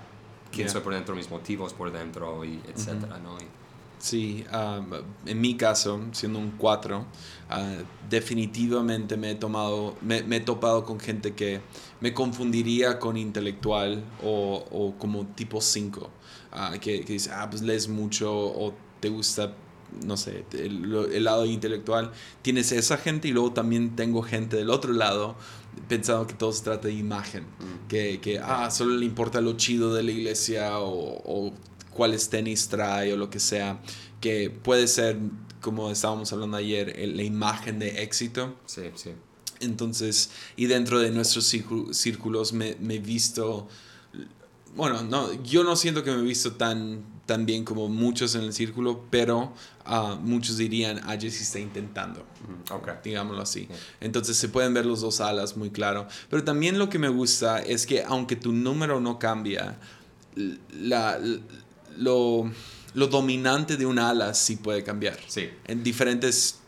[0.53, 3.39] quién soy por dentro, mis motivos por dentro, y etcétera, ¿no?
[3.99, 4.45] Sí,
[5.25, 7.07] en mi caso, siendo un 4,
[7.49, 7.77] ah,
[8.11, 11.61] definitivamente me he, tomado, me, he topado con gente que
[12.01, 16.11] me confundiría con intelectual o, o como tipo 5,
[16.53, 19.55] ah, que, que, dice, ah, pues lees mucho o te gusta,
[20.05, 22.13] no sé, el, lado intelectual.
[22.43, 25.37] Tienes esa gente y luego también tengo gente del otro lado
[25.89, 27.89] pensando que todo se trata de imagen, mm.
[27.89, 31.53] que, que, ah, solo le importa lo chido de la iglesia o, o
[31.97, 33.81] cuáles tenis trae o lo que sea,
[34.21, 35.19] que puede ser,
[35.61, 38.55] como estábamos hablando ayer, la imagen de éxito.
[38.67, 39.11] Sí, sí.
[39.61, 43.69] Entonces, y dentro de nuestros círculos me, he visto,
[44.75, 48.43] bueno, no, yo no siento que me he visto tan, tan bien como muchos en
[48.43, 49.55] el círculo, pero
[49.87, 52.27] uh, muchos dirían, ah, Jesse está intentando,
[52.71, 52.95] okay.
[53.03, 53.67] digámoslo así.
[54.01, 56.07] Entonces se pueden ver los dos alas muy claro.
[56.29, 59.79] Pero también lo que me gusta es que aunque tu número no cambia,
[60.79, 61.19] la
[61.97, 62.51] lo,
[62.95, 65.19] lo dominante de un ala sí puede cambiar.
[65.27, 65.51] Sí.
[65.67, 66.61] En diferentes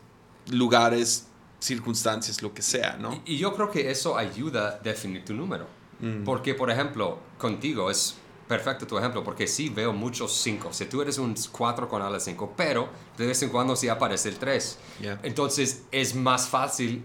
[0.51, 1.27] lugares,
[1.59, 3.21] circunstancias, lo que sea, ¿no?
[3.25, 5.67] Y, yo creo que eso ayuda a definir tu número.
[5.99, 6.23] Mm.
[6.23, 8.15] Porque, por ejemplo, contigo es
[8.47, 10.73] perfecto tu ejemplo, porque sí veo muchos 5.
[10.73, 14.29] Si tú eres un 4 con ala 5, pero de vez en cuando sí aparece
[14.29, 14.79] el 3.
[15.21, 17.03] Entonces es más fácil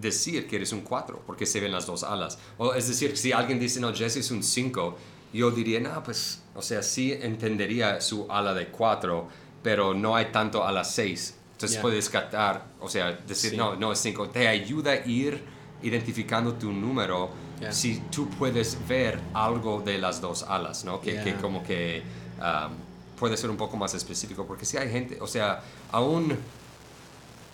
[0.00, 2.38] decir que eres un 4, porque se ven las dos alas.
[2.58, 4.96] O es decir, si alguien dice, no, Jesse es un 5,
[5.32, 9.28] yo diría, no, pues, o sea, sí entendería su ala de 4,
[9.62, 11.34] pero no hay tanto a las 6.
[11.52, 14.28] Entonces puedes captar, o sea, decir, no, no es 5.
[14.28, 15.42] Te ayuda a ir
[15.82, 17.30] identificando tu número
[17.70, 21.00] si tú puedes ver algo de las dos alas, ¿no?
[21.00, 22.02] Que, que como que
[22.38, 22.72] um,
[23.18, 25.62] puede ser un poco más específico, porque si hay gente, o sea,
[25.92, 26.36] aún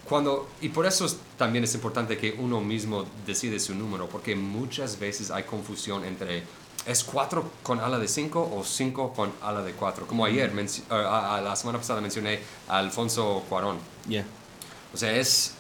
[0.09, 4.99] cuando, y por eso también es importante que uno mismo decide su número, porque muchas
[4.99, 6.43] veces hay confusión entre
[6.87, 10.07] ¿Es 4 con ala de 5 o 5 con ala de 4?
[10.07, 13.77] Como ayer, uh, la semana pasada mencioné a Alfonso Cuarón.
[14.09, 14.25] Yeah.
[14.93, 15.57] O sea, es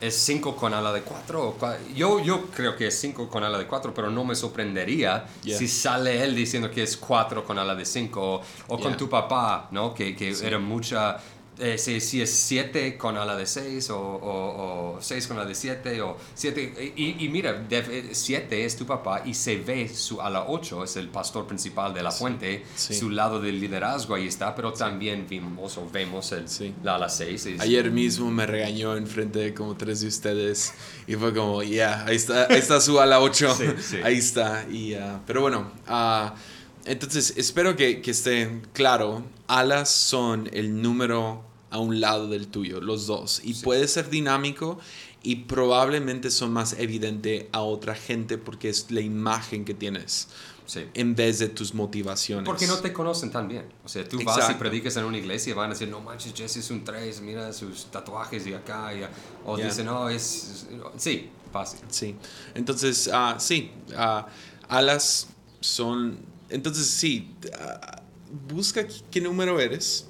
[0.00, 1.56] 5 con ala de 4.
[1.94, 5.66] Yo, yo creo que es 5 con ala de 4, pero no me sorprendería si
[5.66, 8.42] sale él diciendo que es 4 con ala de 5.
[8.68, 9.94] O, con tu papá, ¿no?
[9.94, 11.18] Que, que era mucha
[11.58, 16.16] eh, si, es 7 con ala de 6 o 6 con ala de 7 o
[16.34, 17.66] 7 y, y, mira
[18.12, 22.02] 7 es tu papá y se ve su ala 8 es el pastor principal de
[22.02, 26.44] la fuente su lado del liderazgo ahí está pero también vimos o vemos el,
[26.82, 30.74] la ala 6 ayer mismo me regañó en frente de como tres de ustedes
[31.06, 33.56] y fue como ya ahí está ahí está su ala 8
[34.04, 36.36] ahí está y uh, pero bueno uh,
[36.86, 39.24] entonces, espero que, que esté claro.
[39.48, 43.40] Alas son el número a un lado del tuyo, los dos.
[43.44, 44.78] Y puede ser dinámico
[45.22, 50.28] y probablemente son más evidente a otra gente porque es la imagen que tienes.
[50.94, 52.44] En vez de tus motivaciones.
[52.44, 53.66] Porque no te conocen tan bien.
[53.84, 56.34] O sea, tú vas y predicas en una iglesia y van a decir, no manches,
[56.34, 58.92] Jesse es un 3, mira sus tatuajes y acá.
[58.92, 59.06] Y,
[59.44, 60.66] o dicen, no, es.
[60.96, 61.78] Sí, fácil.
[61.88, 62.16] Sí.
[62.54, 64.26] Entonces, uh, sí, uh,
[64.68, 65.28] alas
[65.60, 68.02] son entonces sí, ah,
[68.48, 70.06] busca qué número eres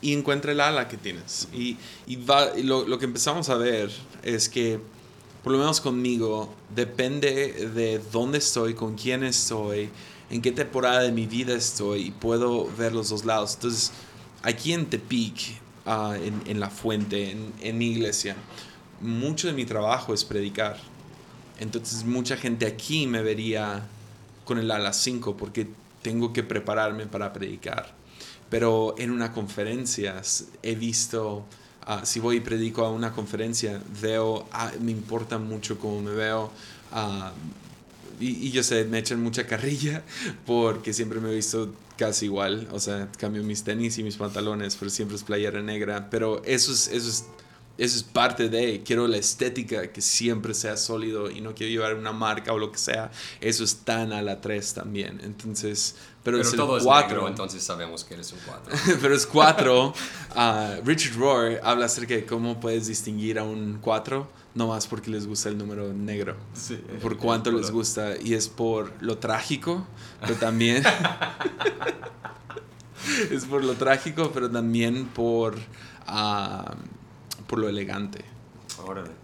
[0.00, 1.48] y encuentra el ala que tienes.
[1.52, 1.78] Y,
[2.62, 3.90] lo, que empezamos a ver
[4.22, 4.80] es que,
[5.42, 9.90] por lo menos conmigo, depende de dónde estoy, con quién estoy,
[10.30, 13.54] en qué temporada de mi vida estoy y puedo ver los dos lados.
[13.54, 13.92] Entonces,
[14.42, 18.36] aquí en Tepic, uh, en, la fuente, en, en mi iglesia,
[19.00, 20.78] mucho de mi trabajo es predicar.
[21.58, 23.86] Entonces, mucha gente aquí me vería
[24.44, 25.66] con el a las 5 porque
[26.06, 27.92] tengo que prepararme para predicar.
[28.48, 30.22] Pero en una conferencia
[30.62, 31.44] he visto,
[31.84, 36.12] ah, si voy y predico a una conferencia, veo, ah, me importa mucho cómo me
[36.12, 36.52] veo.
[36.92, 37.32] Ah,
[38.20, 40.04] y, yo sé, me echan mucha carrilla
[40.46, 42.68] porque siempre me he visto casi igual.
[42.70, 46.08] O sea, cambio mis tenis y mis pantalones, pero siempre es playera negra.
[46.08, 47.24] Pero eso es, eso es
[47.78, 51.94] eso es parte de, quiero la estética que siempre sea sólido y no quiero llevar
[51.94, 53.10] una marca o lo que sea.
[53.40, 55.20] Eso es tan a la 3 también.
[55.22, 57.28] Entonces, pero, es todo el 4.
[57.28, 58.98] entonces sabemos que eres un 4.
[59.02, 59.94] pero es 4.
[60.34, 65.10] Ah, Richard Rohr habla acerca de cómo puedes distinguir a un 4, no más porque
[65.10, 66.34] les gusta el número negro.
[66.54, 68.14] Sí, por cuánto les gusta.
[68.18, 69.86] Y es por lo trágico,
[70.20, 70.82] pero también...
[73.30, 75.56] es por lo trágico, pero también por...
[76.08, 76.95] Uh,
[77.46, 78.24] por lo elegante.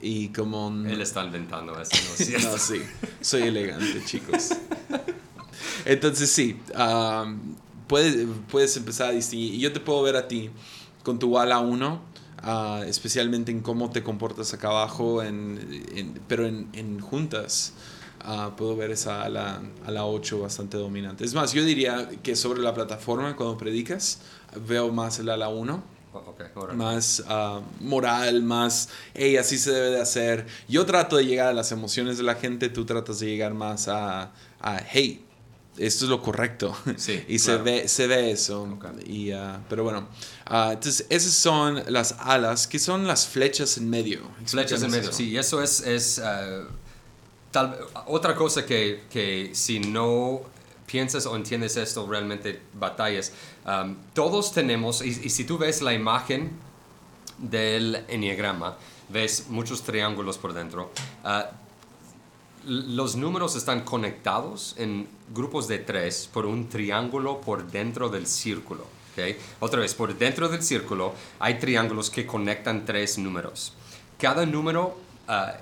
[0.01, 0.69] Y como...
[0.87, 2.83] Él está inventando eso, ¿no no, sí,
[3.21, 4.51] soy elegante, chicos.
[5.85, 6.59] Entonces sí,
[7.87, 9.55] puedes, puedes empezar a distinguir.
[9.55, 10.51] Y yo te puedo ver a ti
[11.03, 12.01] con tu ala 1,
[12.39, 17.75] ah, especialmente en cómo te comportas acá abajo, en, pero en, en juntas.
[18.21, 21.25] ah, puedo ver esa ala, la 8 bastante dominante.
[21.25, 24.21] Es más, yo diría que sobre la plataforma, cuando predicas,
[24.67, 26.02] veo más el ala 1.
[26.75, 30.47] Más ah, moral, más, hey, así se debe de hacer.
[30.69, 33.89] Yo trato de llegar a las emociones de la gente, tú tratas de llegar más
[33.89, 35.25] a, a hey,
[35.79, 36.77] esto es lo correcto.
[36.97, 38.79] Sí, y se, ve, se ve eso.
[39.07, 40.09] Y, ah, pero bueno,
[40.51, 44.21] uh, entonces esas son las alas, que son las flechas en medio.
[44.45, 46.21] Flechas en medio, sí, eso es, es
[47.51, 50.43] tal, otra cosa que, que, si no
[50.87, 53.33] piensas o entiendes esto, realmente batallas.
[54.15, 56.51] Todos tenemos, y, si tú ves la imagen
[57.39, 58.77] del enneagrama,
[59.09, 60.91] ves muchos triángulos por dentro.
[61.25, 61.43] Uh,
[62.65, 68.87] los números están conectados en grupos de tres por un triángulo por dentro del círculo.
[69.61, 73.75] Otra vez, por dentro del círculo hay triángulos que conectan tres números.
[74.19, 74.97] Cada número
[75.29, 75.55] ah,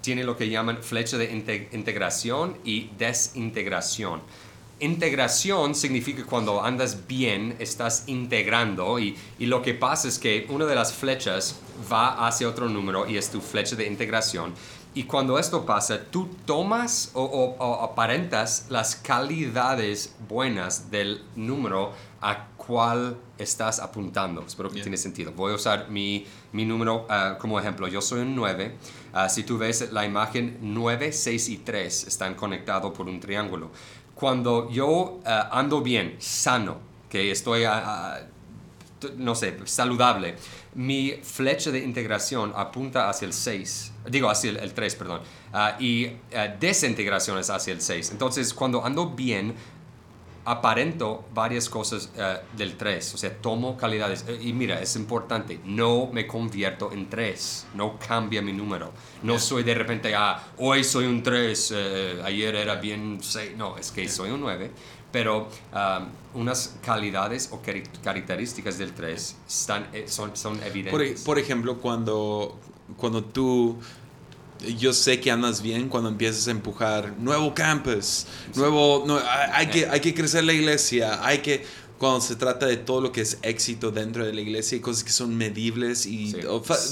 [0.00, 1.32] tiene lo que llaman flecha de
[1.72, 4.20] integración y desintegración.
[4.78, 10.66] Integración significa cuando andas bien, estás integrando y, y, lo que pasa es que una
[10.66, 11.58] de las flechas
[11.90, 14.52] va hacia otro número y es tu flecha de integración
[14.96, 23.18] y cuando esto pasa, tú tomas o, aparentas las calidades buenas del número a cual
[23.36, 24.42] estás apuntando.
[24.46, 25.32] Espero que tiene sentido.
[25.32, 27.86] Voy a usar mi, mi número ah, como ejemplo.
[27.88, 28.74] Yo soy un 9.
[29.12, 33.72] Ah, si tú ves la imagen 9, 6 y 3 están conectados por un triángulo.
[34.16, 36.78] Cuando yo ah, ando bien, sano,
[37.10, 37.64] que estoy,
[39.18, 40.36] no sé, saludable,
[40.74, 45.20] mi flecha de integración apunta hacia el 6, digo hacia el, 3, perdón,
[45.52, 46.12] ah, y uh,
[46.58, 48.10] desintegración es hacia el 6.
[48.12, 49.54] Entonces, cuando ando bien,
[50.46, 54.24] aparento varias cosas ah, del 3, o sea, tomo calidades.
[54.40, 58.92] Y mira, es importante, no me convierto en 3, no cambia mi número.
[59.22, 63.76] No soy de repente, ah, hoy soy un 3, eh, ayer era bien 6, no,
[63.76, 64.70] es que soy un 9
[65.12, 67.62] pero um, unas calidades o
[68.02, 71.22] características del 3 están, eh, son, son e, evidentes.
[71.22, 72.58] Por, ejemplo, cuando,
[72.98, 73.78] cuando tú
[74.78, 79.20] yo sé que andas bien cuando empiezas a empujar nuevo campus, nuevo, no,
[79.52, 81.64] hay, que, hay que crecer la iglesia, hay que,
[81.98, 85.04] cuando se trata de todo lo que es éxito dentro de la iglesia, hay cosas
[85.04, 86.34] que son medibles y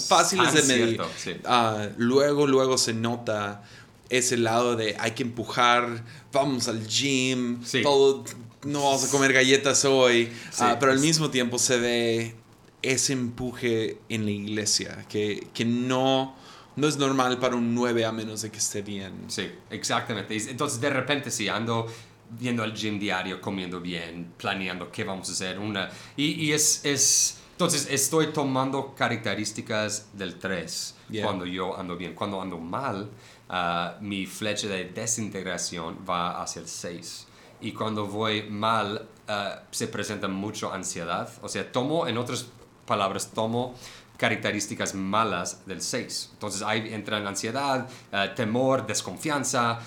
[0.08, 1.00] fáciles de medir.
[1.44, 3.62] Ah, luego, luego se nota
[4.10, 8.24] ese lado de hay que empujar, vamos al gym, todo,
[8.64, 12.36] no vamos a comer galletas hoy, ah, pero al mismo tiempo se ve
[12.82, 16.36] ese empuje en la iglesia, que, que no,
[16.76, 19.24] no es normal para un 9 a menos de que esté bien.
[19.28, 20.36] Sí, exactamente.
[20.50, 21.86] Entonces de repente sí, ando
[22.30, 26.84] viendo al gym diario, comiendo bien, planeando qué vamos a hacer, una, y, y es,
[26.84, 33.08] es, entonces estoy tomando características del 3 cuando yo ando bien, cuando ando mal
[33.48, 37.26] Ah, mi flecha de desintegración va hacia el 6.
[37.60, 41.30] Y cuando voy mal, ah, se presenta mucho ansiedad.
[41.42, 42.46] O sea, tomo, en otras
[42.86, 43.74] palabras, tomo
[44.16, 46.30] características malas del 6.
[46.34, 49.80] Entonces ahí entran ansiedad, ah, temor, desconfianza,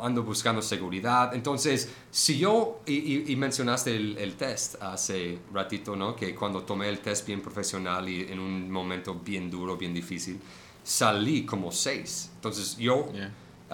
[0.00, 1.34] ando buscando seguridad.
[1.34, 6.14] Entonces, si yo, y, mencionaste el, test hace ratito, ¿no?
[6.14, 10.40] Que cuando tomé el test bien profesional y en un momento bien duro, bien difícil,
[10.82, 12.30] salí como seis.
[12.36, 13.08] Entonces yo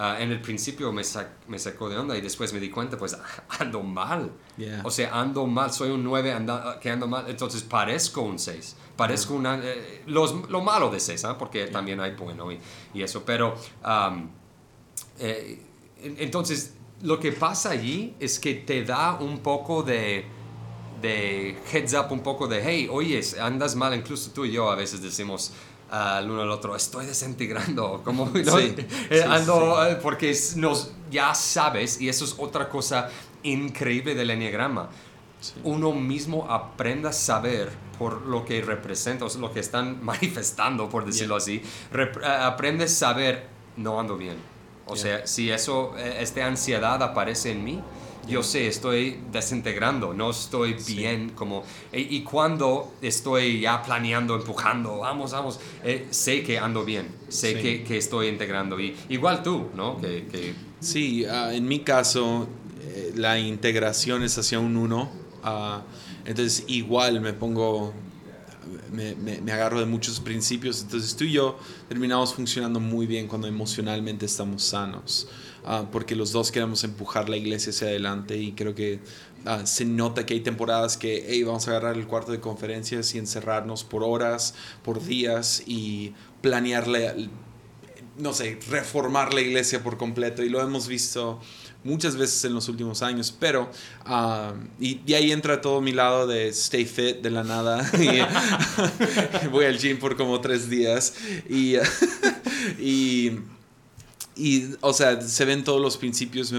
[0.01, 1.03] ah, en el principio me,
[1.47, 3.17] me, sacó de onda y después me di cuenta, pues
[3.59, 4.31] ando mal.
[4.83, 8.75] O sea, ando mal, soy un nueve anda, que ando mal, entonces parezco un seis.
[8.95, 11.37] Parezco una, eh, los, lo malo de seis, ¿ah?
[11.37, 12.59] porque también hay bueno y,
[12.93, 13.23] y eso.
[13.25, 13.55] Pero
[15.19, 15.61] eh,
[15.99, 20.25] entonces lo que pasa allí es que te da un poco de
[21.01, 24.75] de heads up un poco de, hey, oye, andas mal, incluso tú y yo a
[24.75, 25.51] veces decimos,
[25.91, 32.07] al uno al otro, estoy desintegrando, como eh, ando, eh, porque nos, ya sabes, y
[32.07, 33.09] eso es otra cosa
[33.43, 34.89] increíble del enneagrama.
[35.63, 41.05] Uno mismo aprenda a saber por lo que representa, o lo que están manifestando, por
[41.05, 41.61] decirlo así,
[41.93, 44.37] eh, aprende a saber, no ando bien.
[44.85, 47.81] O sea, si eso, esta ansiedad aparece en mí,
[48.27, 51.63] yo sé, estoy desintegrando, no estoy bien como...
[51.91, 57.83] Y, cuando estoy ya planeando, empujando, vamos, vamos, eh, sé que ando bien, sé que,
[57.83, 58.79] que, estoy integrando.
[58.79, 59.99] Y, igual tú, ¿no?
[59.99, 60.53] Que, que...
[60.79, 62.47] Sí, ah, en mi caso,
[62.81, 65.09] eh, la integración es hacia un uno.
[65.43, 65.81] Uh,
[66.25, 67.93] entonces, igual me pongo
[68.91, 70.81] me, me, agarro de muchos principios.
[70.81, 71.57] Entonces tú y yo
[71.87, 75.27] terminamos funcionando muy bien cuando emocionalmente estamos sanos.
[75.63, 78.99] Ah, porque los dos queremos empujar la iglesia hacia adelante y creo que
[79.45, 83.13] ah, se nota que hay temporadas que hey, vamos a agarrar el cuarto de conferencias
[83.13, 87.29] y encerrarnos por horas, por días y planearle
[88.17, 90.43] no sé, reformar la iglesia por completo.
[90.43, 91.39] Y lo hemos visto
[91.83, 93.69] muchas veces en los últimos años, pero
[94.05, 97.89] ah, y, ahí entra todo mi lado de stay fit de la nada.
[98.01, 101.15] Y voy al gym por como tres días
[101.49, 101.75] y,
[102.79, 103.39] y
[104.35, 106.53] y, o sea, se ven todos los principios.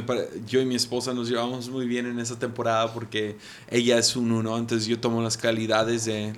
[0.47, 3.37] yo y mi esposa nos llevamos muy bien en esa temporada porque
[3.71, 6.35] ella es un uno, entonces yo tomo las calidades de,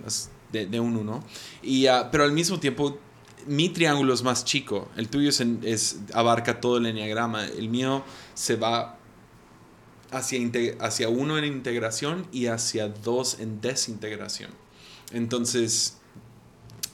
[0.53, 1.25] de, un uno.
[1.63, 2.99] Y, ah, pero al mismo tiempo,
[3.47, 4.89] mi triángulo es más chico.
[4.97, 7.47] El tuyo es, abarca todo el enneagrama.
[7.47, 8.97] El mío se va
[10.13, 10.39] hacia,
[10.81, 14.51] hacia uno en integración y hacia dos en desintegración.
[15.13, 15.99] Entonces,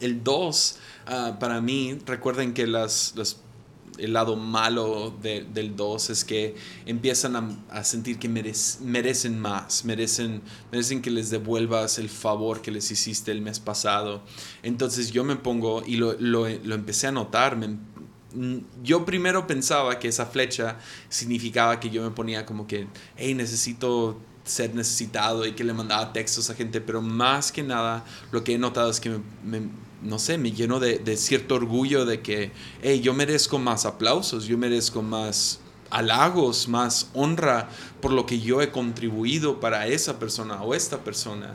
[0.00, 3.36] el dos, ah, para mí, recuerden que las, las
[4.00, 6.54] el lado malo del 2 es que
[6.86, 12.90] empiezan a, sentir que merecen más, merecen, merecen que les devuelvas el favor que les
[12.90, 14.22] hiciste el mes pasado.
[14.62, 17.58] Entonces yo me pongo, y lo, lo, empecé a notar,
[18.82, 22.86] yo primero pensaba que esa flecha significaba que yo me ponía como que,
[23.16, 28.04] hey, necesito ser necesitado y que le mandaba textos a gente, pero más que nada
[28.32, 29.68] lo que he notado es que me
[30.02, 34.56] no sé, me lleno de, cierto orgullo de que, hey, yo merezco más aplausos, yo
[34.56, 35.60] merezco más
[35.90, 37.68] halagos, más honra
[38.00, 41.54] por lo que yo he contribuido para esa persona o esta persona.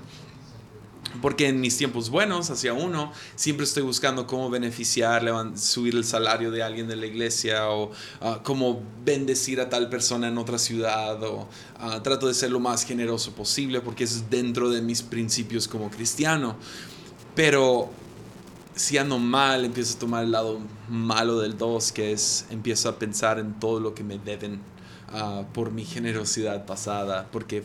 [1.22, 5.24] Porque en mis tiempos buenos, hacia uno, siempre estoy buscando cómo beneficiar,
[5.58, 10.28] subir el salario de alguien de la iglesia o ah, cómo bendecir a tal persona
[10.28, 11.48] en otra ciudad o
[11.80, 15.90] ah, trato de ser lo más generoso posible porque es dentro de mis principios como
[15.90, 16.58] cristiano.
[17.34, 17.92] Pero
[18.76, 20.60] si ando mal, empiezo a tomar el lado
[20.90, 24.60] malo del 2, que es empiezo a pensar en todo lo que me deben
[25.14, 27.64] ah, por mi generosidad pasada, porque,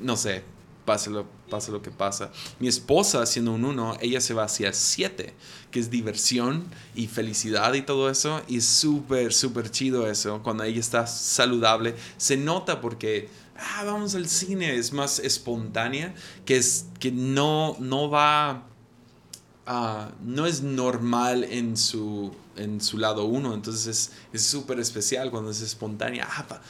[0.00, 0.42] no sé,
[0.86, 2.30] pase lo, pase lo que pasa.
[2.58, 5.34] Mi esposa, siendo un 1, ella se va hacia 7,
[5.70, 10.64] que es diversión y felicidad y todo eso, y es súper, súper chido eso, cuando
[10.64, 13.28] ella está saludable, se nota porque...
[13.56, 16.12] Ah, vamos al cine, es más espontánea,
[16.44, 18.64] que es que no, no va
[19.66, 25.50] Ah, no es normal en su, en su lado uno, entonces es súper especial cuando
[25.50, 26.28] es espontánea.
[26.30, 26.60] Ah,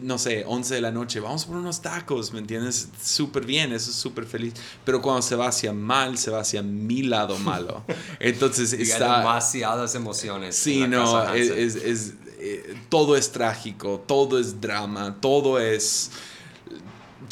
[0.00, 2.88] no sé, 11 de la noche, vamos por unos tacos, ¿me entiendes?
[3.02, 4.54] Súper bien, eso es súper feliz.
[4.84, 7.84] Pero cuando se va hacia mal, se va hacia mi lado malo.
[8.20, 9.18] Entonces está...
[9.18, 10.56] demasiadas emociones.
[10.56, 16.10] Sí, no, es, es, eh, todo es trágico, todo es drama, todo es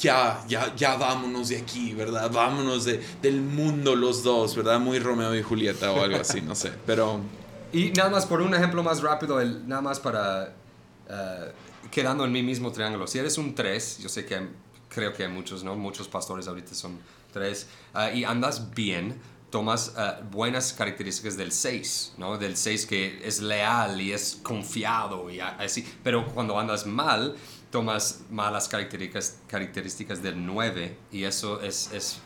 [0.03, 2.29] ya, ya, ya vámonos de aquí, ¿verdad?
[2.31, 4.81] Vámonos de, del mundo los dos, ¿verdad?
[4.81, 7.21] Muy Romeo y Julieta o algo así, no sé, pero...
[7.73, 10.55] Y nada más por un ejemplo más rápido, el, nada más para...
[11.09, 11.53] Eh,
[11.91, 14.49] quedando en mi mismo triángulo, si eres un 3, yo sé que
[14.89, 15.77] creo que hay muchos, ¿no?
[15.77, 16.99] Muchos pastores ahorita son
[17.33, 22.39] 3, eh, y andas bien, tomas eh, buenas características del 6, ¿no?
[22.39, 27.37] Del 6 que es leal y es confiado y así, pero cuando andas mal,
[27.73, 32.21] tomas malas características, características del 9 y eso es, es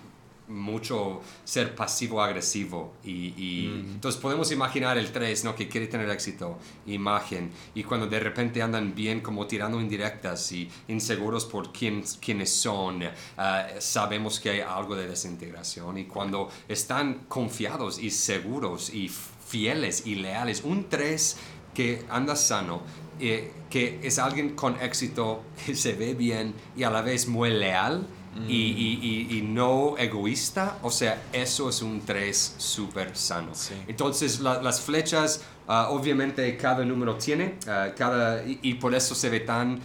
[0.49, 2.95] mucho ser pasivo-agresivo.
[3.05, 5.55] Y, Entonces podemos imaginar el 3, ¿no?
[5.55, 10.69] que quiere tener éxito, imagen, y cuando de repente andan bien como tirando indirectas y
[10.89, 13.05] inseguros por quién, quiénes son,
[13.39, 15.99] ah, sabemos que hay algo de desintegración.
[15.99, 21.37] Y cuando están confiados y seguros y fieles y leales, un 3
[21.75, 22.83] que anda sano,
[23.21, 27.51] eh, que es alguien con éxito, que se ve bien y a la vez muy
[27.51, 28.07] leal
[28.49, 33.53] y, y, y, no egoísta, o sea, eso es un 3 súper sano.
[33.89, 39.41] Entonces, las flechas, ah, obviamente cada número tiene, ah, cada, y, por eso se ve
[39.41, 39.81] tan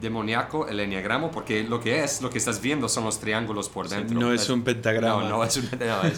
[0.00, 3.88] demoníaco el enneagrama, porque lo que es, lo que estás viendo son los triángulos por
[3.88, 4.18] dentro.
[4.18, 5.22] no es, un pentagrama.
[5.22, 6.10] No, no es un pentagrama,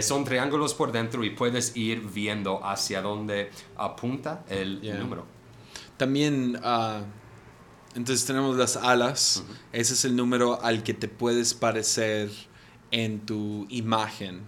[0.00, 5.41] son triángulos por dentro y puedes ir viendo hacia dónde apunta el número.
[5.96, 7.04] También, uh,
[7.94, 9.44] entonces tenemos las alas.
[9.72, 12.30] Ese es el número al que te puedes parecer
[12.90, 14.42] en tu imagen,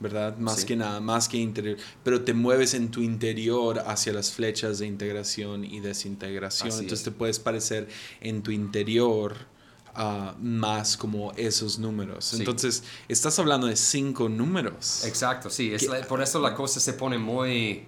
[0.00, 0.36] ¿verdad?
[0.38, 1.78] Más que nada, más que interior.
[2.02, 6.70] Pero te mueves en tu interior hacia las flechas de integración y desintegración.
[6.70, 7.88] entonces te puedes parecer
[8.20, 9.54] en tu interior.
[9.96, 12.34] Uh, más como esos números.
[12.34, 15.04] Entonces, estás hablando de cinco números.
[15.04, 15.72] Exacto, sí.
[16.08, 17.86] por eso la cosa se pone muy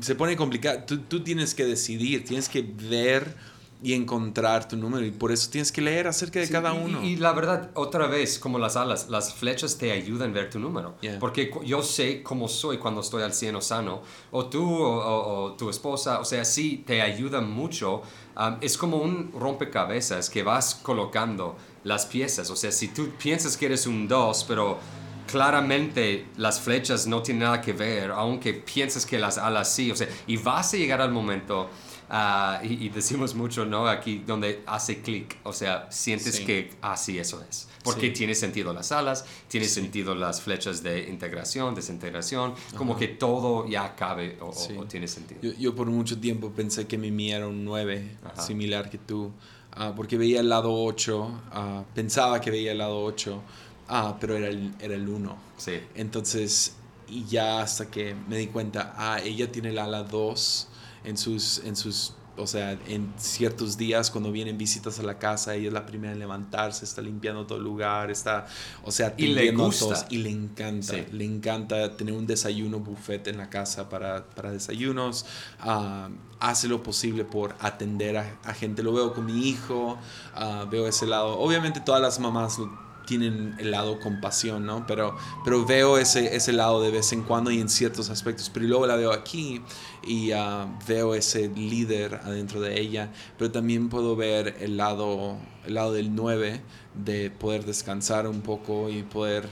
[0.00, 0.80] se pone complicado.
[0.86, 3.34] Tú, tú, tienes que decidir, tienes que ver
[3.82, 7.02] y encontrar tu número y por eso tienes que leer acerca de cada uno.
[7.02, 10.58] Y, la verdad, otra vez, como las alas, las flechas te ayudan a ver tu
[10.58, 10.96] número.
[11.18, 14.02] Porque yo sé cómo soy cuando estoy al cielo sano.
[14.30, 18.02] O tú o, tu esposa, o sea, sí, te ayuda mucho.
[18.36, 22.50] Um, es como un rompecabezas que vas colocando las piezas.
[22.50, 24.78] O sea, si tú piensas que eres un 2, pero
[25.30, 29.96] claramente las flechas no tienen nada que ver, aunque pienses que las alas sí, o
[29.96, 31.70] sea, y vas a llegar al momento,
[32.08, 33.86] ah, y, decimos mucho, ¿no?
[33.86, 37.68] Aquí donde hace clic, o sea, sientes que así ah, eso es.
[37.84, 43.66] Porque tiene sentido las alas, tiene sentido las flechas de integración, desintegración, como que todo
[43.66, 44.52] ya cabe o,
[44.86, 45.40] tiene sentido.
[45.58, 49.30] Yo, por mucho tiempo pensé que Mimi era un 9, similar que tú,
[49.72, 51.42] ah, porque veía el lado 8,
[51.94, 53.42] pensaba que veía el lado 8
[53.90, 55.36] ah, pero era el, era el 1.
[55.58, 55.72] Sí.
[55.94, 56.74] Entonces,
[57.08, 60.68] y ya hasta que me di cuenta, ah, ella tiene el ala 2
[61.04, 65.56] en sus, en sus, o sea, en ciertos días cuando vienen visitas a la casa,
[65.56, 68.46] ella es la primera en levantarse, está limpiando todo el lugar, está,
[68.84, 70.06] o sea, y le gusta.
[70.08, 75.26] y le encanta, le encanta tener un desayuno buffet en la casa para, para desayunos,
[75.58, 79.98] ah, hace lo posible por atender a, gente, lo veo con mi hijo,
[80.34, 82.58] ah, veo ese lado, obviamente todas las mamás
[83.10, 84.86] tienen el lado compasión, ¿no?
[84.86, 88.48] Pero, pero veo ese, ese lado de vez en cuando y en ciertos aspectos.
[88.54, 89.62] Pero luego la veo aquí
[90.06, 93.10] y ah, veo ese líder adentro de ella.
[93.36, 96.60] Pero también puedo ver el lado, el lado del 9,
[96.94, 99.48] de poder descansar un poco y poder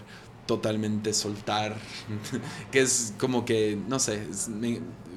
[0.46, 1.76] totalmente soltar.
[2.70, 4.24] que es como que, no sé,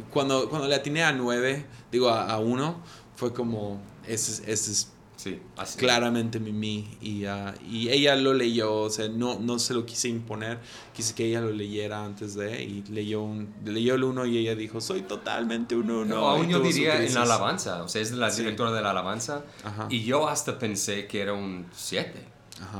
[0.09, 2.75] cuando, cuando le atiné a 9, digo a 1,
[3.15, 5.39] fue como, ese, ese es Sí,
[5.77, 6.97] claramente Mimi.
[6.99, 10.57] Y, uh, y ella lo leyó, o sea, no, no se lo quise imponer,
[10.95, 14.55] quise que ella lo leyera antes de, y leyó, un, leyó el uno y ella
[14.55, 16.05] dijo, soy totalmente un uno.
[16.05, 19.43] No, aún yo diría en la alabanza, o sea, es la directora de la alabanza,
[19.89, 22.25] y yo hasta pensé que era un 7.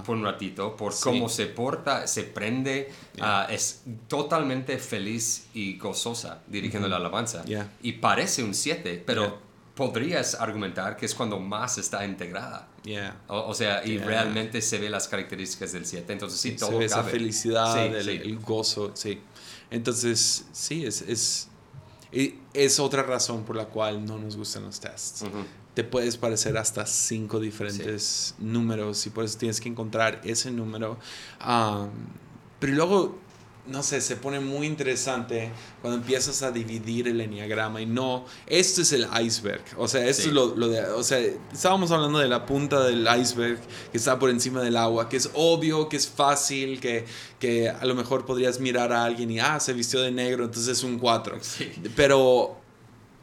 [0.04, 6.42] por un ratito, por cómo se porta, se prende, ah, es totalmente feliz y gozosa
[6.48, 7.44] dirigiendo la alabanza.
[7.84, 12.68] Y parece un 7, pero podrías argumentar que es cuando más está integrada.
[13.28, 16.12] O, sea, y realmente se ve las características del 7.
[16.14, 19.22] Entonces, sí, todo se ve esa felicidad, el, gozo, sí.
[19.70, 21.48] Entonces, sí, es, es,
[22.54, 25.24] es, otra razón por la cual no nos gustan los tests.
[25.74, 30.98] Te puedes parecer hasta cinco diferentes números y por eso tienes que encontrar ese número.
[31.40, 33.20] pero luego
[33.72, 35.52] no sé, se pone muy interesante
[35.82, 40.28] cuando empiezas a dividir el enneagrama y no, esto es el iceberg, o sea, esto
[40.28, 41.20] es lo, de, o sea,
[41.52, 43.60] estábamos hablando de la punta del iceberg
[43.92, 47.06] que está por encima del agua, que es obvio, que es fácil, que,
[47.40, 50.78] que a lo mejor podrías mirar a alguien y, ah, se vistió de negro, entonces
[50.78, 51.40] es un 4,
[51.96, 52.58] pero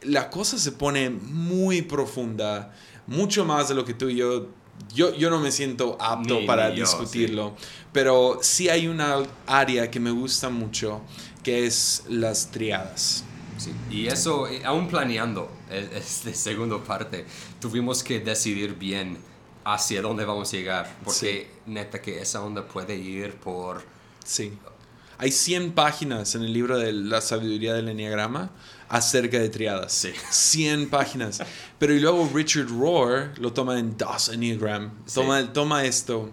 [0.02, 2.74] la cosa se pone muy profunda,
[3.06, 4.48] mucho más de lo que tú y yo
[4.94, 7.54] yo, yo no me siento apto para discutirlo,
[7.92, 11.02] pero sí hay una área que me gusta mucho,
[11.42, 13.24] que es las triadas.
[13.90, 17.24] Y eso, eh, aún planeando esta segunda parte,
[17.60, 19.18] tuvimos que decidir bien
[19.64, 23.82] hacia dónde vamos a llegar, porque neta que esa onda puede ir por...
[24.24, 24.52] Sí.
[25.18, 28.50] Hay 100 páginas en el libro de la sabiduría del enneagrama
[28.88, 29.92] acerca de triadas.
[29.92, 30.12] Sí.
[30.30, 31.40] 100 páginas.
[31.78, 35.04] Pero y luego Richard Rohr lo toma en Das Enneagram.
[35.12, 36.30] Toma, toma esto.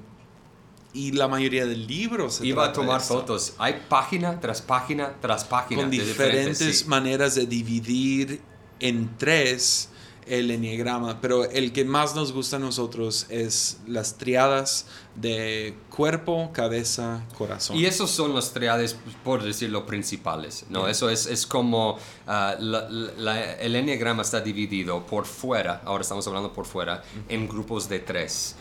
[0.93, 3.53] Y la mayoría del libro se Iba a tomar fotos.
[3.57, 5.81] Hay página tras página tras página.
[5.81, 8.41] Con diferentes maneras de dividir
[8.79, 9.89] en tres
[10.27, 16.49] el enneagrama, pero el que más nos gusta a nosotros es las triadas de cuerpo,
[16.51, 17.77] cabeza, corazón.
[17.77, 20.87] Y esos son las triadas, por decirlo, principales, ¿no?
[20.87, 21.97] Eso es, es como
[22.27, 27.99] ah, el enneagrama está dividido por fuera, ahora estamos hablando por fuera, en grupos de
[27.99, 28.55] tres.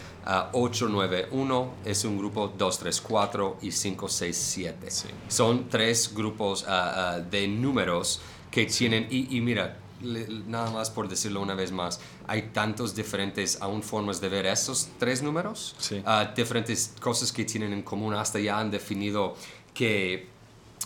[0.52, 4.88] 8, 9, 1 es un grupo 2, 3, 4 y 5, 6, 7.
[5.28, 11.40] Son tres grupos uh, de números que tienen, y, y mira, nada más por decirlo
[11.40, 16.94] una vez más, hay tantos diferentes aún formas de ver estos tres números, ah, diferentes
[17.00, 19.36] cosas que tienen en común, hasta ya han definido
[19.72, 20.28] que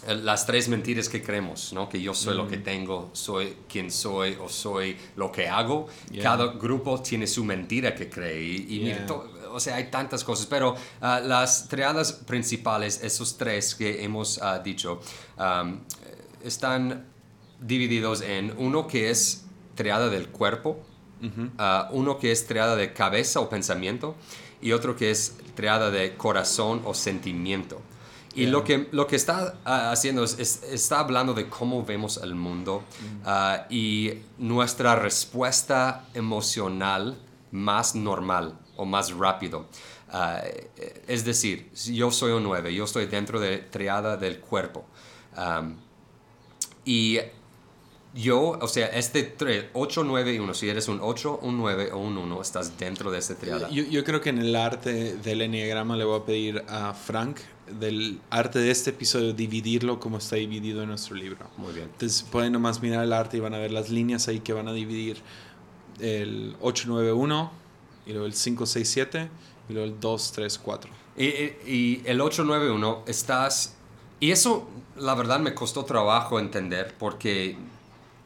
[0.07, 1.89] eh, las tres mentiras que creemos, ¿no?
[1.89, 2.63] que yo soy lo que mm.
[2.63, 5.89] tengo, soy quien soy o soy lo que hago,
[6.23, 8.97] cada grupo tiene su mentira que cree y,
[9.51, 14.59] o sea, hay tantas cosas, pero ah, las triadas principales, esos tres que hemos ah,
[14.59, 15.01] dicho,
[16.45, 17.18] están
[17.61, 19.45] divididos en uno que es
[19.75, 20.81] triada del cuerpo,
[21.59, 24.17] ah, uno que es triada de cabeza o pensamiento
[24.61, 27.81] y otro que es triada de corazón o sentimiento.
[28.35, 32.35] Y lo, que, lo que está ah, haciendo es, está hablando de cómo vemos el
[32.35, 32.85] mundo
[33.25, 37.19] ah, y nuestra respuesta emocional
[37.51, 39.67] más normal o más rápido.
[41.07, 44.85] es decir, yo soy un 9, yo estoy dentro de triada del cuerpo.
[46.85, 47.19] y
[48.19, 49.35] yo, o sea, este
[49.73, 53.12] 8, 9 y 1, si eres un 8, un 9 o un 1, estás dentro
[53.12, 53.71] de este triada.
[53.71, 57.39] Yo, yo creo que en el arte del enneagrama le voy a pedir a Frank
[57.79, 61.47] del arte de este episodio dividirlo como está dividido en nuestro libro.
[61.59, 61.89] Muy bien.
[61.93, 64.66] Entonces pueden nomás mirar el arte y van a ver las líneas ahí que van
[64.66, 65.19] a dividir
[66.01, 67.53] el 891
[68.07, 69.29] y luego el 567
[69.69, 70.91] y luego el 234.
[71.16, 73.77] Y, y, y el 891 estás...
[74.21, 77.57] Y eso, la verdad, me costó trabajo entender porque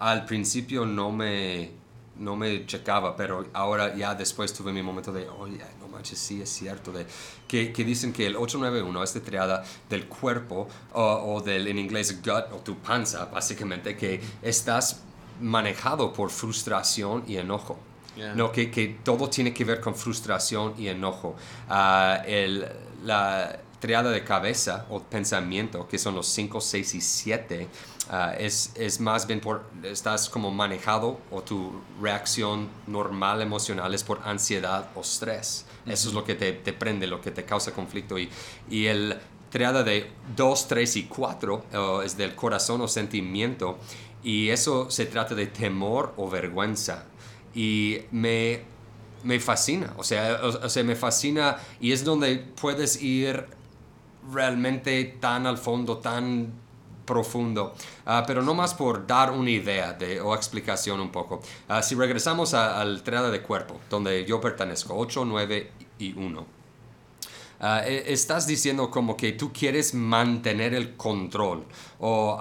[0.03, 1.70] al principio no me,
[2.18, 6.42] no me checaba, pero ahora ya después tuve mi momento de, oye, no manches, sí
[6.42, 7.07] es cierto, de,
[7.46, 11.78] que, que dicen que el 891 es de triada del cuerpo o, o del, en
[11.78, 15.03] inglés, gut o tu panza, básicamente, que estás
[15.40, 17.78] manejado por frustración y enojo.
[18.16, 18.34] Yeah.
[18.34, 21.36] No, que, que todo tiene que ver con frustración y enojo.
[21.68, 22.66] Ah, el,
[23.05, 27.68] la triada de cabeza o pensamiento, que son los 5, 6 y 7,
[28.11, 34.05] ah, es, es más bien por, estás como manejado o tu reacción normal emocional es
[34.05, 35.66] por ansiedad o estrés.
[35.85, 38.20] Eso es lo que te, te prende, lo que te causa conflicto.
[38.20, 38.30] Y,
[38.70, 39.18] y el
[39.51, 43.78] triada de 2, 3 y 4 uh, es del corazón o sentimiento.
[44.22, 47.07] Y eso se trata de temor o vergüenza.
[47.53, 48.62] Y me,
[49.24, 53.45] me fascina, o sea, o, o sea, me fascina y es donde puedes ir
[54.30, 56.52] realmente tan al fondo, tan
[57.06, 57.74] profundo,
[58.06, 61.40] Ah, pero no más por dar una idea de, o explicación un poco.
[61.68, 66.46] Ah, si regresamos al triada de cuerpo, donde yo pertenezco, 8, 9 y 1.
[67.64, 71.64] Ah, e- estás diciendo como que tú quieres mantener el control
[72.00, 72.40] o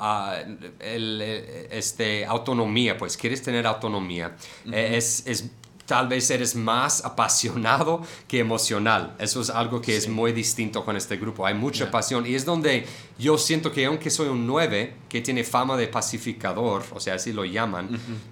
[0.79, 4.35] el, eh, este, autonomía, pues quieres tener autonomía.
[4.71, 5.51] Eh, es, es-
[5.91, 9.13] tal vez eres más apasionado que emocional.
[9.19, 11.45] Eso es algo que es muy distinto con este grupo.
[11.45, 12.85] Hay mucha pasión y es donde
[13.19, 17.33] yo siento que aunque soy un 9 que tiene fama de pacificador, o sea, así
[17.33, 17.89] lo llaman,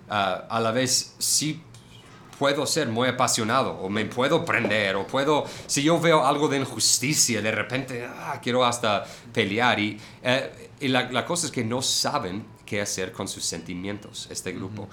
[0.10, 1.62] ah, a la vez sí
[2.40, 6.60] puedo ser muy apasionado o me puedo prender o puedo, si yo veo algo de
[6.60, 9.04] injusticia, de repente ah, quiero hasta
[9.34, 13.44] pelear y, eh, y la, la cosa es que no saben qué hacer con sus
[13.44, 14.88] sentimientos, este grupo.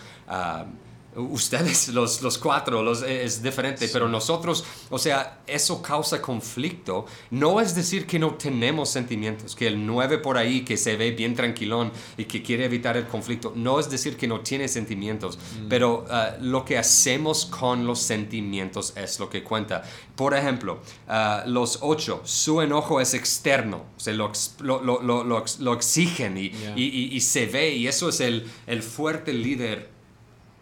[1.16, 7.06] Ustedes, los, los cuatro, los, eh, es diferente, pero nosotros, o sea, eso causa conflicto.
[7.30, 11.10] No es decir que no tenemos sentimientos, que el 9 por ahí que se ve
[11.12, 15.38] bien tranquilón y que quiere evitar el conflicto, no es decir que no tiene sentimientos,
[15.68, 19.82] pero ah, lo que hacemos con los sentimientos es lo que cuenta.
[20.14, 25.24] Por ejemplo, ah, los ocho, su enojo es externo, o sea, lo, lo, lo, lo,
[25.24, 26.72] lo ex- lo exigen y, Yeah.
[26.76, 29.90] y, y- y se ve, y eso es el, el fuerte líder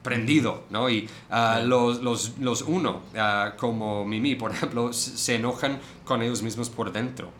[0.05, 0.89] prendido, ¿no?
[0.89, 6.43] Y ah, los, los, los uno, ah, como Mimi, por ejemplo, se enojan con ellos
[6.43, 7.31] mismos por dentro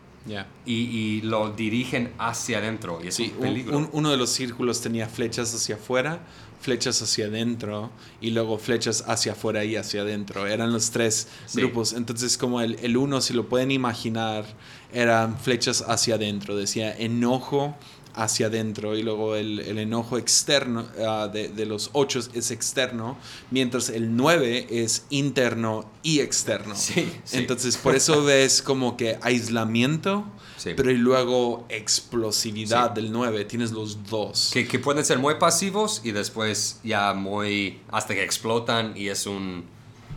[0.65, 3.77] y, y lo dirigen hacia adentro y es Sí, un- peligro.
[3.77, 6.19] un- uno de los círculos tenía flechas hacia afuera,
[6.59, 7.91] flechas hacia adentro
[8.21, 10.47] y luego flechas hacia afuera y hacia adentro.
[10.47, 11.59] Eran los tres Sí.
[11.61, 11.93] grupos.
[11.93, 14.45] Entonces, como el, el uno, si lo pueden imaginar,
[14.91, 16.55] eran flechas hacia adentro.
[16.55, 17.75] Decía enojo
[18.15, 23.17] hacia adentro y luego el, el enojo externo ah, de, de los ocho es externo,
[23.51, 26.75] mientras el nueve es interno y externo.
[26.75, 27.37] Sí, sí.
[27.37, 30.25] Entonces, por eso ves como que aislamiento,
[30.57, 30.71] Sí.
[30.75, 33.45] pero y luego explosividad del 9.
[33.45, 34.49] Tienes los dos.
[34.53, 37.81] que, que pueden ser muy pasivos y después ya muy...
[37.91, 39.65] hasta que explotan y es un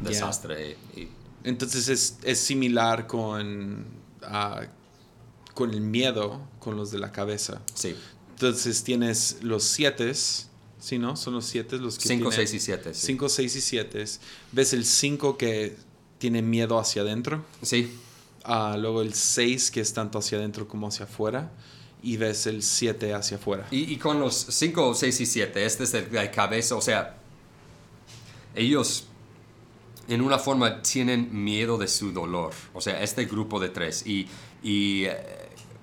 [0.03, 0.77] desastre.
[0.97, 1.09] Y-
[1.45, 3.85] Entonces es, es similar con,
[4.23, 4.63] ah,
[5.59, 7.61] con el miedo, con los de la cabeza.
[7.75, 7.97] sí,
[8.31, 11.17] Entonces tienes los 7, ¿sí, no?
[11.17, 12.95] Son los 7 los que 5, tienen- 6 y 7.
[12.95, 13.07] Sí.
[13.07, 14.05] 5, 6 y 7.
[14.53, 15.77] Ves el 5 que
[16.19, 17.45] tiene miedo hacia adentro.
[17.63, 17.93] sí,
[18.45, 21.51] Ah, luego el 6 que es tanto hacia adentro como hacia afuera.
[22.03, 23.67] Y ves el 7 hacia afuera.
[23.73, 27.17] Y, y con los 5, 6 y 7, este es el de cabeza, o sea,
[28.55, 29.05] ellos
[30.09, 34.27] en una forma tienen miedo de su dolor, o sea, este grupo de tres, y,
[34.63, 35.17] y, eh,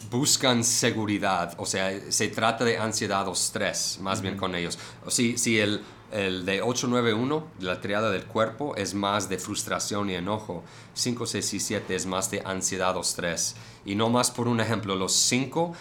[0.09, 4.77] buscan seguridad, o sea, se trata de ansiedad o estrés, más bien con ellos.
[5.07, 5.81] Si, si el,
[6.11, 11.53] el de 891, la triada del cuerpo, es más de frustración y enojo, 5, 6
[11.53, 13.55] y 7 es más de ansiedad o estrés.
[13.85, 15.73] Y no más por un ejemplo, los 5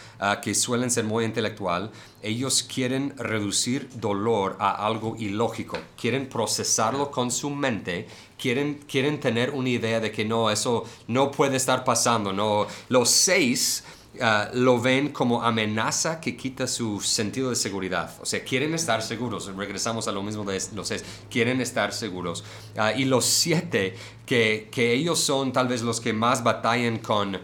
[0.42, 1.90] que suelen ser muy intelectual,
[2.22, 8.08] ellos quieren reducir dolor a algo ilógico, quieren procesarlo con su mente,
[8.38, 12.32] quieren, quieren tener una idea de que no, eso no puede estar pasando.
[12.32, 12.66] No.
[12.88, 13.84] Los 6
[14.20, 18.14] ah, lo ven como amenaza que quita su sentido de seguridad.
[18.20, 19.46] O sea, quieren estar seguros.
[19.56, 21.04] Regresamos a lo mismo de los seis.
[21.30, 22.44] Quieren estar seguros.
[22.76, 23.96] Ah, y los siete,
[24.26, 27.38] que, que ellos son tal vez los que más batallan con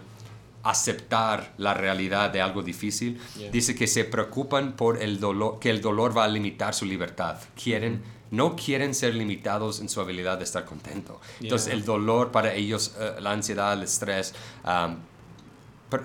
[0.62, 3.50] aceptar la realidad de algo difícil, Yeah.
[3.50, 7.38] dice que se preocupan por el dolor, que el dolor va a limitar su libertad.
[7.62, 11.18] Quieren, no quieren ser limitados en su habilidad de estar contento.
[11.40, 11.76] Entonces, Yeah.
[11.76, 14.96] el dolor para ellos, eh, la ansiedad, el estrés, um,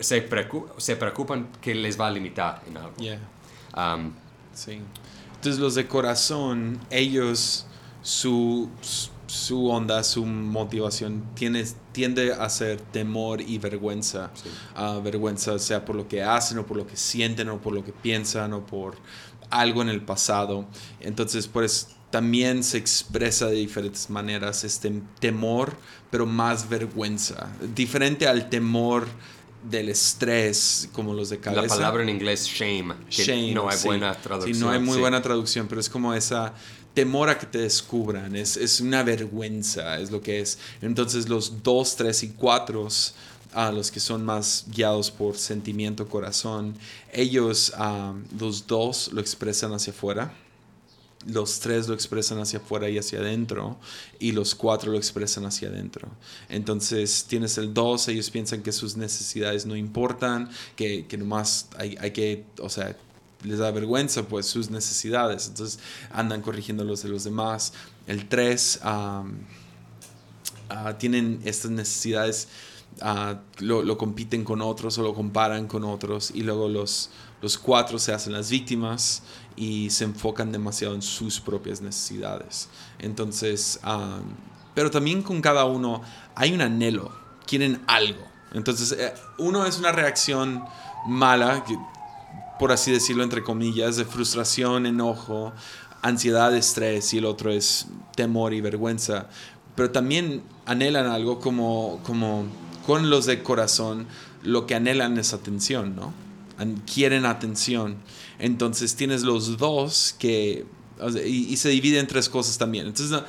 [0.02, 2.96] se, preocu- se preocupan que les va a limitar en algo.
[2.98, 3.20] Yeah.
[3.76, 4.14] Um,
[4.54, 4.80] Sí.
[5.36, 7.66] Entonces los de corazón, ellos,
[8.02, 8.70] su,
[9.28, 14.32] su onda, su motivación tiene, tiende a ser temor y vergüenza.
[14.34, 14.50] Sí.
[14.76, 17.84] Ah, vergüenza sea por lo que hacen o por lo que sienten o por lo
[17.84, 18.96] que piensan o por
[19.50, 20.66] algo en el pasado.
[21.02, 25.76] Entonces pues también se expresa de diferentes maneras este temor,
[26.10, 27.50] pero más vergüenza.
[27.76, 29.06] Diferente al temor
[29.70, 31.62] del estrés, como los de cabeza.
[31.62, 33.88] la palabra en inglés shame, que Shame, no hay sí.
[33.88, 34.60] buena Sí, traducción.
[34.60, 35.00] no hay muy sí.
[35.02, 36.54] buena traducción, pero es como esa
[36.94, 40.58] temor a que te descubran, es, es una vergüenza, es lo que es.
[40.82, 42.88] Entonces los dos, tres y cuatro,
[43.54, 46.76] a los que son más guiados por sentimiento, corazón,
[47.12, 50.34] ellos, ah, los dos lo expresan hacia afuera.
[51.28, 53.78] Los tres lo expresan hacia afuera y hacia adentro,
[54.20, 56.08] y los cuatro lo expresan hacia adentro.
[56.50, 61.98] Entonces tienes el dos, ellos piensan que sus necesidades no importan, que, que nomás hay,
[62.00, 62.96] hay que, o sea,
[63.46, 65.80] les da vergüenza pues sus necesidades, entonces
[66.12, 67.74] andan corrigiendo los de los demás.
[68.08, 68.82] El 3
[70.98, 72.48] tienen estas necesidades,
[73.02, 77.10] ah, lo, lo compiten con otros o lo comparan con otros y luego los,
[77.42, 79.24] los cuatro se hacen las víctimas
[79.56, 82.70] y se enfocan demasiado en sus propias necesidades.
[83.00, 84.20] Entonces, ah,
[84.74, 86.02] pero también con cada uno
[86.36, 87.12] hay un anhelo,
[87.48, 88.24] quieren algo.
[88.54, 90.64] Entonces, eh, uno es una reacción
[91.08, 91.64] mala,
[92.60, 95.54] por así decirlo, entre comillas, de frustración, enojo,
[96.02, 99.28] ansiedad, estrés, y el otro es temor y vergüenza.
[99.76, 102.46] Pero también anhelan algo como, como
[102.86, 104.08] con los de corazón,
[104.44, 106.14] lo que anhelan es atención, ¿no?
[106.86, 107.98] Quieren atención.
[108.40, 110.66] Entonces tienes los dos que,
[111.26, 112.88] y, se divide en tres cosas también.
[112.88, 113.22] Entonces,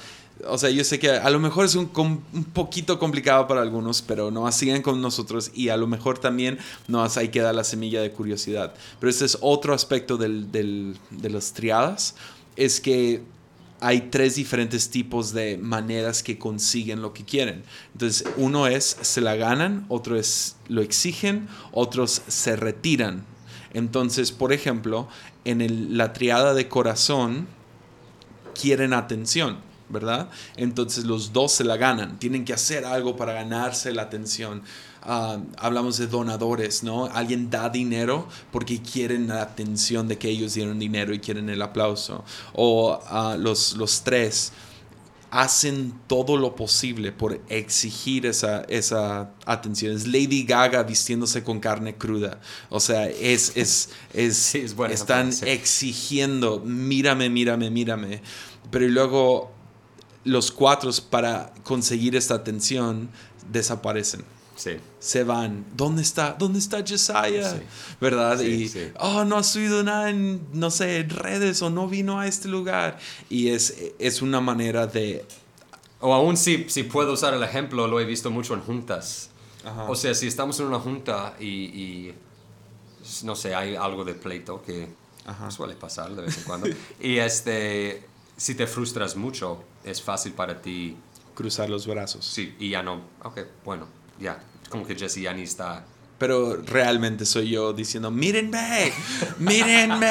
[0.46, 4.02] o sea, yo sé que a lo mejor es un, un poquito complicado para algunos,
[4.02, 8.02] pero no sigan con nosotros y a lo mejor también nos ahí queda la semilla
[8.02, 8.74] de curiosidad.
[9.00, 10.52] Pero este es otro aspecto del-
[11.10, 12.14] de las triadas,
[12.56, 13.22] es que
[13.80, 17.62] hay tres diferentes tipos de maneras que consiguen lo que quieren.
[17.92, 23.24] Entonces, uno es se la ganan, otro es lo exigen, otros se retiran.
[23.76, 25.06] Entonces, por ejemplo,
[25.44, 27.46] en la triada de corazón,
[28.58, 29.58] quieren atención,
[29.90, 30.30] ¿verdad?
[30.56, 34.62] Entonces los dos se la ganan, tienen que hacer algo para ganarse la atención.
[35.02, 37.04] Ah, hablamos de donadores, ¿no?
[37.12, 41.60] Alguien da dinero porque quieren la atención de que ellos dieron dinero y quieren el
[41.60, 42.24] aplauso.
[42.54, 44.52] O ah, los tres
[45.30, 49.94] hacen todo lo posible por exigir esa, esa atención.
[49.94, 52.40] Es Lady Gaga vistiéndose con carne cruda.
[52.70, 58.22] O sea, es, es, es, Sí, están exigiendo, mírame, mírame, mírame.
[58.70, 59.50] Pero luego
[60.24, 63.10] los cuatro para conseguir esta atención
[63.50, 64.24] desaparecen.
[64.56, 64.78] Sí.
[64.98, 65.64] Se van.
[65.76, 66.34] ¿Dónde está?
[66.38, 67.52] ¿Dónde está Josiah?
[67.52, 67.58] Sí.
[68.00, 68.38] ¿Verdad?
[68.38, 72.18] Sí, y, oh, no ha subido nada en, no sé, en redes o no vino
[72.18, 72.98] a este lugar.
[73.28, 75.24] Y es, es una manera de...
[76.00, 79.30] O aún si, si puedo usar el ejemplo, lo he visto mucho en juntas.
[79.64, 79.84] Ajá.
[79.90, 82.14] O sea, si estamos en una junta y, y,
[83.24, 84.88] no sé, hay algo de pleito que
[85.26, 85.50] Ajá.
[85.50, 86.68] suele pasar de vez en cuando.
[87.00, 90.96] y este, si te frustras mucho, es fácil para ti,
[91.34, 92.24] cruzar los brazos.
[92.24, 93.86] sí, y ya no, ok, bueno,
[94.20, 95.84] ya, como que Jesse ya ni está.
[96.18, 98.90] Pero realmente soy yo diciendo, mírenme,
[99.38, 100.10] mírenme.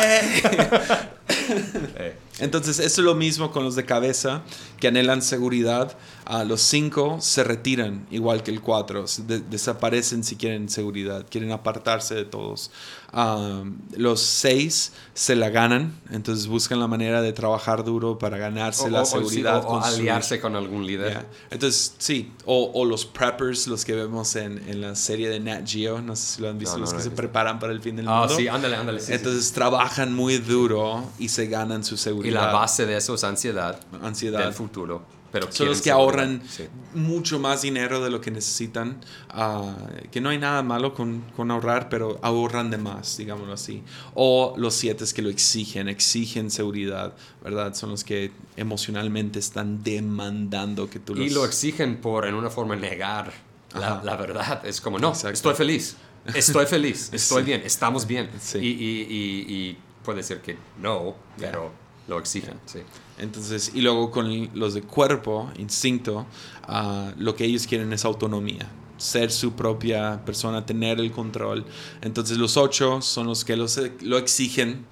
[1.98, 4.44] eh, Entonces, eso es lo mismo con los de cabeza,
[4.80, 5.98] que anhelan seguridad.
[6.26, 9.06] Ah, los cinco se retiran, igual que el cuatro.
[9.26, 12.72] de- desaparecen si quieren seguridad, quieren apartarse de todos.
[13.14, 13.64] Ah,
[13.96, 18.90] los seis se la ganan, entonces buscan la manera de trabajar duro para ganarse o,
[18.90, 19.64] la o- o sí, seguridad.
[19.66, 21.12] o- aliarse con algún líder.
[21.12, 21.26] Yeah.
[21.52, 25.66] Entonces, sí, o, o los preppers, los que vemos en, en la serie de Nat
[25.66, 27.72] Geo, no sé si lo han visto, No, no los lo que se preparan para
[27.72, 28.36] el fin del Ah, mundo.
[28.36, 29.00] sí, ándale, ándale.
[29.00, 32.30] sí, sí, Entonces trabajan muy duro y se ganan su seguridad.
[32.32, 34.40] Y la base de eso es ansiedad, ansiedad.
[34.44, 35.15] del futuro.
[35.36, 36.64] Pero Son los que ahorran Sí.
[36.94, 39.02] mucho más dinero de lo que necesitan.
[39.30, 39.76] ah,
[40.12, 43.84] que no hay nada malo con, con ahorrar, pero ahorran de más, digámoslo así.
[44.14, 47.14] O los siete que lo exigen, exigen seguridad,
[47.44, 47.74] ¿verdad?
[47.76, 51.26] Son los que emocionalmente están demandando que tú los...
[51.26, 53.34] Y lo exigen por, en una forma, negar
[53.74, 54.66] la, la verdad.
[54.66, 55.32] Es como, no, Exacto.
[55.34, 55.98] estoy feliz,
[56.34, 57.46] estoy feliz, estoy Sí.
[57.46, 58.30] bien, estamos bien.
[58.40, 58.60] Sí.
[58.60, 61.72] Y, y- y- y puede ser que no, pero
[62.08, 62.80] lo exigen, sí.
[63.18, 66.26] Entonces, y luego con los de cuerpo, instinto,
[66.64, 71.66] ah, lo que ellos quieren es autonomía, ser su propia persona, tener el control.
[72.02, 74.86] Entonces los ocho son los que los- lo exigen,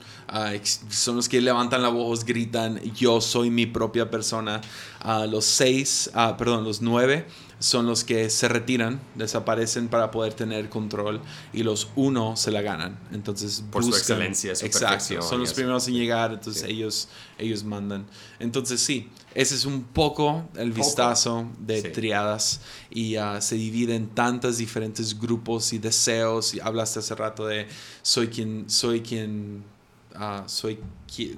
[0.54, 4.62] ex- son los que levantan la voz, gritan, yo soy mi propia persona.
[5.04, 7.26] Ah, los seis, ah, perdón, los nueve
[7.60, 11.22] son los que se retiran, desaparecen para poder tener control
[11.54, 13.00] y los uno se la ganan.
[13.14, 15.56] Entonces Por su buscan- excelencia, su Exacto, perfección son los eso.
[15.56, 16.72] primeros en llegar, entonces Sí.
[16.72, 18.06] ellos, ellos mandan.
[18.40, 20.86] Entonces sí, ese es un poco el Poco.
[20.86, 21.88] vistazo de Sí.
[21.90, 26.54] triadas y ah, se divide en tantos diferentes grupos y deseos.
[26.56, 27.68] Y hablaste hace rato de
[28.02, 29.64] soy quien, soy quien,
[30.16, 30.80] ah, soy,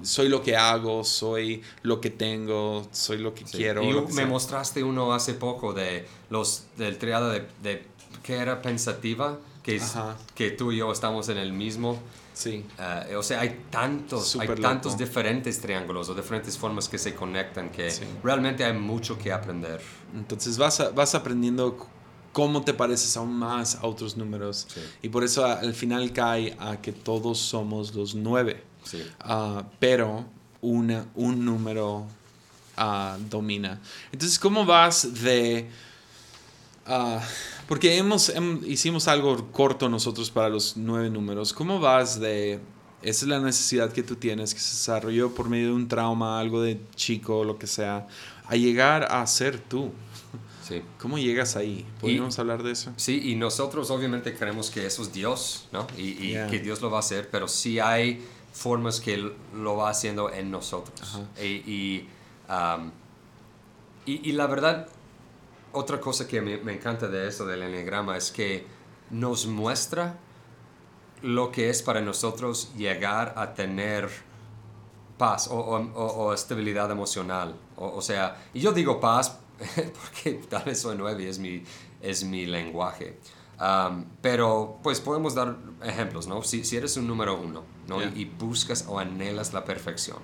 [0.02, 3.58] soy lo que hago, soy lo que tengo, soy lo que Sí.
[3.58, 3.82] quiero.
[3.82, 4.26] Y me sea.
[4.26, 7.84] mostraste uno hace poco de los del triada de, de
[8.22, 9.94] que era pensativa, que, es-
[10.34, 11.98] que tú y yo estamos en el mismo.
[12.34, 12.66] Sí.
[12.78, 15.04] eh, o sea, hay tantos, hay tantos loco.
[15.04, 18.04] diferentes triángulos o diferentes formas que se conectan que Sí.
[18.22, 19.80] realmente hay mucho que aprender.
[20.14, 21.88] Entonces vas, a- vas aprendiendo
[22.36, 24.66] cómo te pareces aún más a otros números.
[24.68, 24.80] Sí.
[25.00, 28.62] Y por eso al final cae a que todos somos los nueve.
[28.84, 29.02] Sí.
[29.20, 30.26] Ah, pero
[30.60, 32.04] una, un número
[32.76, 33.80] ah, domina.
[34.12, 35.70] Entonces, ¿cómo vas de...
[36.84, 37.22] ah,
[37.66, 41.54] porque hemos, hem- hicimos algo corto nosotros para los nueve números.
[41.54, 42.60] ¿Cómo vas de...
[43.00, 46.38] Esa es la necesidad que tú tienes, que se desarrolló por medio de un trauma,
[46.38, 48.06] algo de chico, lo que sea,
[48.44, 49.90] a llegar a ser tú.
[50.66, 50.82] Sí.
[50.98, 51.86] ¿Cómo llegas ahí?
[52.00, 52.92] ¿Podríamos hablar de eso?
[52.96, 55.86] Sí, y nosotros obviamente creemos que eso es Dios, ¿no?
[55.96, 56.46] Y, y Yeah.
[56.48, 59.16] que Dios lo va a hacer, pero sí hay formas que
[59.54, 61.00] lo va haciendo en nosotros.
[61.02, 61.20] Ajá.
[61.42, 62.08] Y, y,
[62.48, 62.90] um,
[64.06, 64.88] y- y la verdad,
[65.72, 68.66] otra cosa que me, me encanta de eso del enneagrama es que
[69.10, 70.18] nos muestra
[71.22, 74.08] lo que es para nosotros llegar a tener
[75.18, 77.54] paz o, o- o- o estabilidad emocional.
[77.76, 79.38] O, o sea, y yo digo paz
[80.02, 81.62] porque tal vez soy nueve y es mi,
[82.02, 83.18] es mi lenguaje.
[83.58, 86.42] Um, pero pues podemos dar ejemplos, ¿no?
[86.42, 87.98] Si, si eres un número uno, ¿no?
[88.00, 88.12] Yeah.
[88.14, 90.18] Y, y buscas o anhelas la perfección.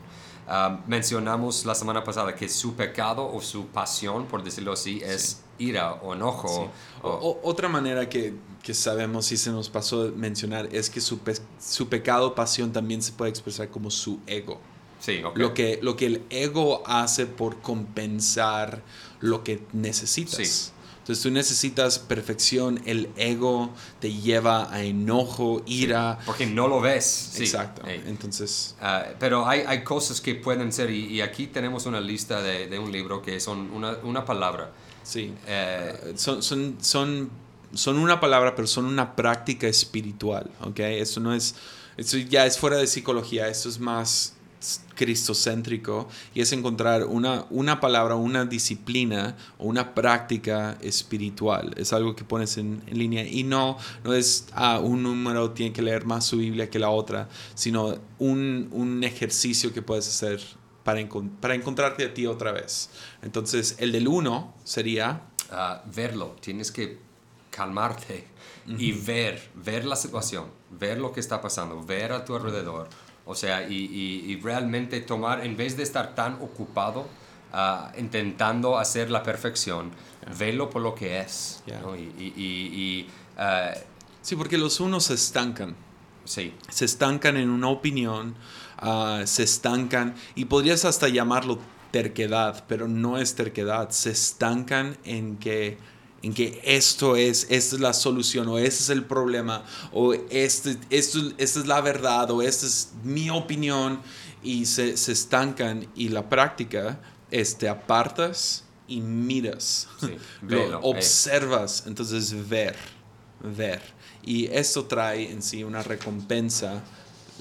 [0.46, 5.40] Um, mencionamos la semana pasada que su pecado o su pasión, por decirlo así, es
[5.58, 6.48] ira o enojo.
[6.48, 6.70] Sí.
[7.02, 11.20] o- O- otra manera que, que sabemos y se nos pasó mencionar es que su,
[11.20, 14.60] pe- su pecado, pasión también se puede expresar como su ego.
[15.03, 15.36] Sí, ok.
[15.36, 18.82] Lo, que, lo que el ego hace por compensar
[19.20, 20.46] lo que necesitas.
[20.48, 20.70] Sí.
[21.00, 26.20] Entonces tú necesitas perfección, el ego te lleva a enojo, ira.
[26.24, 27.05] Porque no lo ves.
[27.32, 27.42] sí.
[27.42, 27.82] Exacto.
[27.88, 32.40] Entonces, Ah, pero hay, hay cosas que pueden ser, y, y aquí tenemos una lista
[32.40, 34.70] de, de un libro que son una, una palabra.
[35.03, 35.34] sí.
[35.48, 37.30] Eh, son, son, son,
[37.74, 40.78] son una palabra, pero son una práctica espiritual, ¿ok?
[40.80, 41.57] Eso no es,
[41.96, 44.34] eso ya es fuera de psicología, esto es más
[44.94, 51.74] cristocéntrico y es encontrar una, una palabra, una disciplina o una práctica espiritual.
[51.76, 55.72] Es algo que pones en, en línea y no, no es ah, un número tiene
[55.72, 60.40] que leer más su Biblia que la otra, sino un, un ejercicio que puedes hacer
[60.84, 62.90] para, encon- para encontrarte a ti otra vez.
[63.22, 66.98] Entonces, el del uno sería ah, verlo, tienes que
[67.50, 68.26] calmarte
[68.78, 72.88] y ver, ver la situación, ver lo que está pasando, ver a tu alrededor.
[73.24, 77.06] O sea, y, y- y realmente tomar, en vez de estar tan ocupado
[77.52, 79.90] ah, intentando hacer la perfección,
[80.38, 81.62] verlo por lo que es.
[81.66, 81.80] Yeah.
[81.80, 81.96] ¿no?
[81.96, 83.06] Y,
[83.38, 83.72] ah,
[84.22, 85.74] Sí, porque los unos se estancan.
[86.24, 88.34] sí, Se estancan en una opinión,
[88.78, 91.58] ah, se estancan, y podrías hasta llamarlo
[91.90, 93.90] terquedad, pero no es terquedad.
[93.90, 95.76] Se estancan en que,
[96.22, 100.76] en que esto es, esta es la solución, o este es el problema, o este,
[100.90, 104.00] esto, esta es la verdad, o esta es mi opinión,
[104.42, 107.00] y se, se estancan, y la práctica
[107.30, 109.88] es te apartas y miras.
[110.00, 110.78] Sí, Lo eh.
[110.82, 112.76] observas, entonces ver,
[113.40, 113.82] ver.
[114.22, 116.82] Y esto trae en sí una recompensa,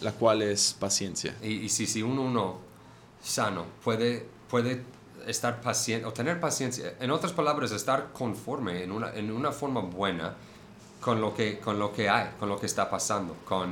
[0.02, 1.36] la cual es paciencia.
[1.44, 2.60] Y, y si, si un uno
[3.22, 4.84] sano puede, puede
[5.28, 9.82] estar paciente o tener paciencia, en otras palabras, estar conforme en una, en una forma
[9.82, 10.36] buena
[11.00, 13.72] con lo, que, con lo que hay, con lo que está pasando, con,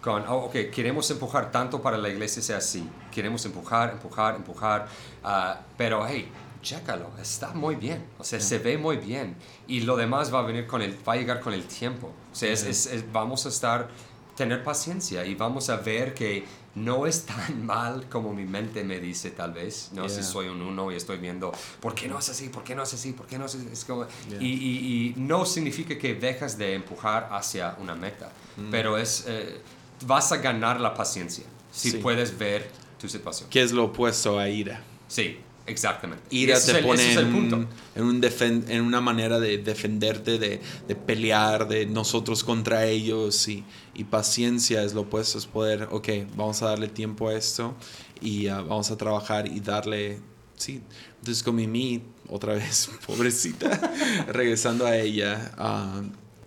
[0.00, 4.86] con oh, ok, queremos empujar tanto para la iglesia sea así, queremos empujar, empujar, empujar,
[5.24, 6.30] ah, pero hey,
[6.62, 9.36] chécalo, está muy bien, o sea, se ve muy bien.
[9.66, 12.34] Y lo demás va a venir con el, va a llegar con el tiempo, o
[12.34, 13.88] sea, es- es- es- vamos a estar
[14.36, 16.44] tener paciencia y vamos a ver que
[16.74, 20.08] no es tan mal como mi mente me dice tal vez, ¿no?
[20.08, 20.24] Si Yeah.
[20.24, 22.48] soy un uno y estoy viendo, ¿por qué no es así?
[22.48, 23.12] ¿Por qué no es así?
[23.12, 23.68] ¿Por qué no es así?
[23.72, 24.40] Es como- Yeah.
[24.42, 28.70] y, y- y no significa que dejas de empujar hacia una meta, Mm.
[28.70, 29.60] pero es, eh,
[30.06, 31.96] vas a ganar la paciencia si Sí.
[31.98, 33.48] puedes ver tu situación.
[33.50, 34.82] ¿Qué es lo opuesto a ira?
[35.08, 36.22] Sí, exactamente.
[36.30, 37.56] Ira te pone ese es el en, punto.
[37.56, 42.86] un- en, un defen- en una manera de defenderte, de, de pelear, de nosotros contra
[42.86, 43.46] ellos.
[43.48, 43.64] Y,
[43.98, 47.74] y paciencia es lo opuesto, es poder, ok, vamos a darle tiempo a esto
[48.20, 50.20] y ah, vamos a trabajar y darle
[50.56, 50.82] sí,
[51.18, 53.68] entonces con Mimi, otra vez, pobrecita,
[54.28, 56.00] regresando a ella, ah,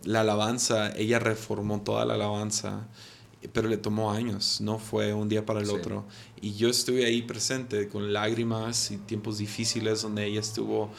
[0.05, 2.87] la alabanza, ella reformó toda la alabanza,
[3.51, 5.73] pero le tomó años, no fue un día para el Sí.
[5.73, 6.05] otro.
[6.39, 10.89] Y yo estuve ahí presente con lágrimas y tiempos difíciles donde ella estuvo,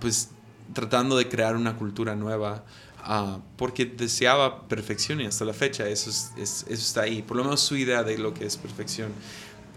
[0.00, 0.30] pues,
[0.74, 2.64] tratando de crear una cultura nueva.
[3.10, 7.36] Ah, porque deseaba perfección y hasta la fecha eso, es- es- eso está ahí, por
[7.38, 9.10] lo menos su idea de lo que es perfección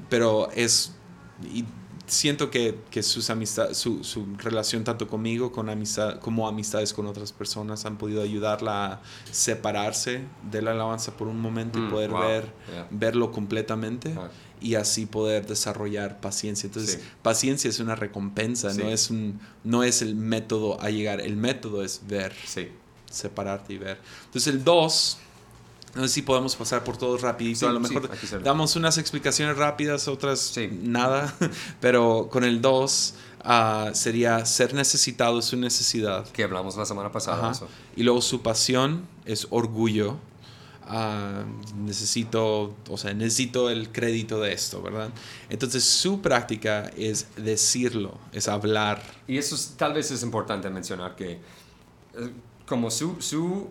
[0.09, 0.91] pero es
[1.53, 1.63] y
[2.07, 7.07] siento que, que sus amistad, su, su relación tanto conmigo con amistad, como amistades con
[7.07, 9.01] otras personas han podido ayudarla a
[9.31, 10.21] separarse
[10.51, 12.87] de la alabanza por un momento y Mm, poder wow, ver yeah.
[12.91, 14.13] verlo completamente
[14.59, 17.07] y así poder desarrollar paciencia entonces Sí.
[17.21, 18.81] paciencia es una recompensa Sí.
[18.83, 22.67] no es un no es el método a llegar el método es ver Sí.
[23.11, 25.17] Separarte y ver entonces el 2
[25.93, 27.59] no sé si podemos pasar por todos rapidito.
[27.59, 28.45] Sí, a lo sí, mejor hacerlo.
[28.45, 30.69] damos unas explicaciones rápidas, otras Sí.
[30.71, 31.35] nada.
[31.81, 33.13] Pero con el 2
[33.91, 36.25] sería ser necesitado es su necesidad.
[36.29, 37.67] Que hablamos la semana pasada eso.
[37.97, 40.15] Y luego su pasión es orgullo.
[40.87, 41.43] Ah,
[41.75, 45.09] necesito, o sea, necesito el crédito de esto, ¿verdad?
[45.49, 49.01] Entonces su práctica es decirlo, es hablar.
[49.27, 52.31] Y eso es- tal vez es importante mencionar que eh,
[52.71, 53.67] como su, su,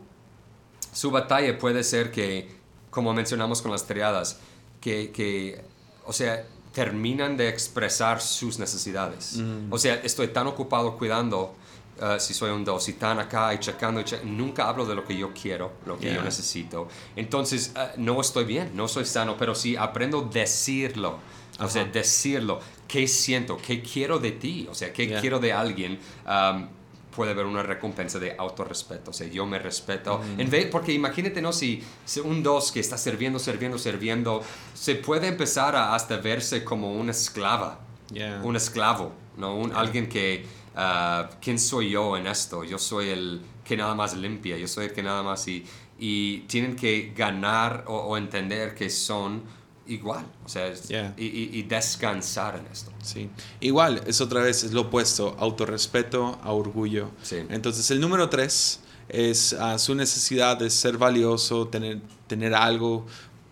[0.92, 2.50] su batalla puede ser que,
[2.90, 4.38] como mencionamos con las triadas,
[4.78, 5.58] que, que,
[6.04, 6.44] o sea,
[6.74, 9.38] terminan de expresar sus necesidades.
[9.38, 9.72] Mm.
[9.72, 11.54] O sea, estoy tan ocupado cuidando,
[11.98, 14.94] eh, si soy un dos, y tan acá y checando, y che- nunca hablo de
[14.94, 16.86] lo que yo quiero, lo que yo necesito.
[17.16, 21.18] Entonces, eh, no estoy bien, no soy sano, pero si aprendo a decirlo,
[21.58, 25.20] o sea, decirlo, qué siento, qué quiero de ti, o sea, qué Yeah.
[25.22, 26.68] quiero de alguien, um,
[27.14, 30.20] puede haber una recompensa de autorrespeto, o sea, yo me respeto.
[30.38, 31.52] En vez, porque imagínate, ¿no?
[31.52, 34.42] Si, si un dos que está sirviendo, sirviendo, sirviendo,
[34.74, 37.80] se puede empezar a hasta verse como una esclava,
[38.12, 38.40] Yeah.
[38.42, 39.54] un esclavo, ¿no?
[39.54, 40.44] Un, Alguien que,
[40.74, 42.64] ah, ¿quién soy yo en esto?
[42.64, 45.64] Yo soy el que nada más limpia, yo soy el que nada más y,
[45.96, 49.44] y tienen que ganar o, o entender que son
[49.92, 51.14] igual, o sea, Yeah.
[51.16, 52.90] y, y- y descansar en esto.
[53.02, 53.28] Sí.
[53.60, 57.10] Igual, es otra vez, es lo opuesto, autorrespeto a orgullo.
[57.22, 57.36] Sí.
[57.50, 63.06] Entonces, el número tres es ah, su necesidad de ser valioso, tener, tener algo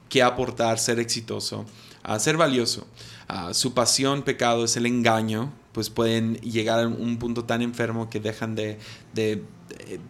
[0.08, 1.64] que aportar, ser exitoso,
[2.02, 2.86] a ser valioso.
[3.28, 8.08] Ah, su pasión, pecado, es el engaño, pues pueden llegar a un punto tan enfermo
[8.08, 8.78] que dejan de...
[9.12, 10.00] de- de-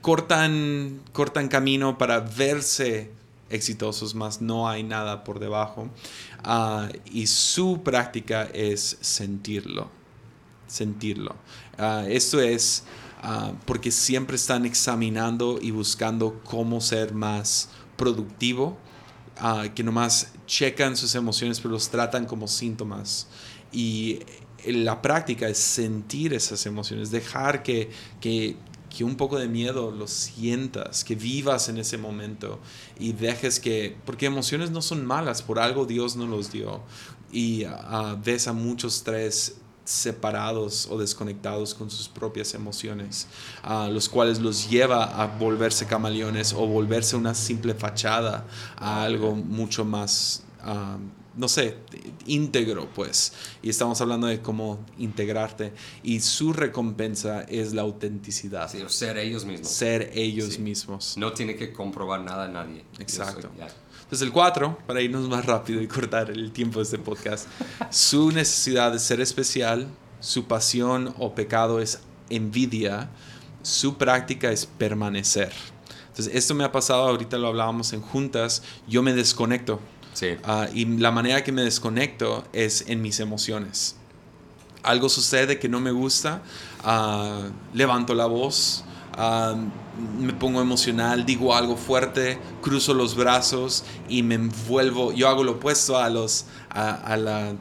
[0.00, 3.10] cortan, cortan camino para verse
[3.50, 5.88] exitosos, más no hay nada por debajo.
[6.42, 9.90] Ah, y su práctica es sentirlo,
[10.66, 11.36] sentirlo.
[11.78, 12.84] Ah, esto es
[13.22, 18.76] ah, porque siempre están examinando y buscando cómo ser más productivo,
[19.74, 23.26] que nomás checan sus emociones, pero los tratan como síntomas.
[23.72, 24.20] Y
[24.66, 27.90] la práctica es sentir esas emociones, dejar que,
[28.96, 32.60] que un poco de miedo lo sientas, que vivas en ese momento
[32.98, 36.80] y dejes que, porque emociones no son malas, por algo Dios no los dio.
[37.32, 43.26] Y ah, ves a muchos tres separados o desconectados con sus propias emociones,
[43.62, 49.34] a los cuales los lleva a volverse camaleones o volverse una simple fachada a algo
[49.34, 50.44] mucho más,
[51.36, 51.76] no sé,
[52.26, 53.32] íntegro, pues.
[53.62, 55.72] Y estamos hablando de cómo integrarte.
[56.02, 59.68] Y su recompensa es la autenticidad, Sí, o ser ellos mismos.
[59.68, 60.58] ser ellos Sí.
[60.60, 61.16] mismos.
[61.16, 62.84] No tiene que comprobar nada a nadie.
[62.98, 63.50] Exacto.
[63.56, 63.66] soy-.
[64.04, 67.48] Entonces el 4, para irnos más rápido y cortar el tiempo de este podcast,
[67.90, 69.88] su necesidad de ser especial,
[70.20, 73.10] su pasión o pecado es envidia,
[73.62, 75.52] su práctica es permanecer.
[76.08, 79.80] Entonces esto me ha pasado, ahorita lo hablábamos en juntas, yo me desconecto
[80.14, 80.36] Sí.
[80.44, 83.96] Ah, y la manera que me desconecto es en mis emociones.
[84.82, 86.42] Algo sucede que no me gusta,
[86.82, 87.42] ah,
[87.72, 88.84] levanto la voz,
[89.16, 89.54] ah,
[90.18, 95.12] me pongo emocional, digo algo fuerte, cruzo los brazos y me envuelvo.
[95.12, 97.54] Yo hago lo opuesto a los, a, a la-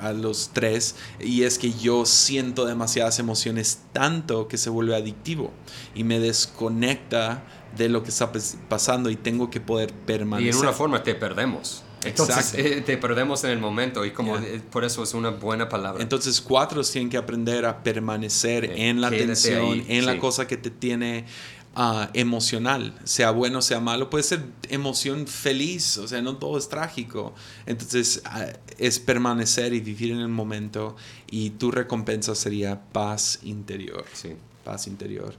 [0.00, 5.52] a los tres y es que yo siento demasiadas emociones tanto que se vuelve adictivo
[5.94, 7.42] y me desconecta
[7.76, 10.54] de lo que está pas- pasando y tengo que poder Y permanecer.
[10.54, 11.82] en una forma te perdemos.
[12.04, 12.58] Entonces Exacto.
[12.58, 14.48] eh, te perdemos en el momento y como Yeah.
[14.48, 16.02] eh, por eso es una buena palabra.
[16.02, 20.14] Entonces, cuatro tienen que aprender a permanecer Sí, en la quédate tensión, ahí, en la
[20.14, 20.18] sí.
[20.18, 21.26] cosa que te tiene
[21.76, 24.08] ah, emocional, sea bueno, sea malo.
[24.10, 27.34] Puede ser emoción feliz, o sea, no todo es trágico.
[27.66, 28.46] Entonces, ah,
[28.78, 30.96] es permanecer y vivir en el momento
[31.30, 34.04] y tu recompensa sería paz interior.
[34.12, 34.30] Sí.
[34.64, 35.34] Paz interior.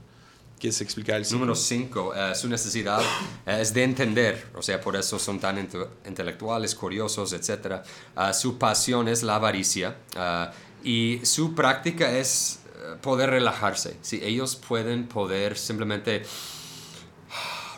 [0.62, 2.12] ¿Quieres explicar el Número cinco?
[2.14, 3.00] 5, su necesidad
[3.46, 7.82] eh, es de entender, o sea, por eso son tan inte- intelectuales, curiosos, etc.
[8.14, 9.96] Ah, su pasión es la avaricia.
[10.14, 10.52] Ah,
[10.84, 13.96] Y su práctica es eh, poder relajarse.
[14.02, 16.22] Si ellos pueden poder simplemente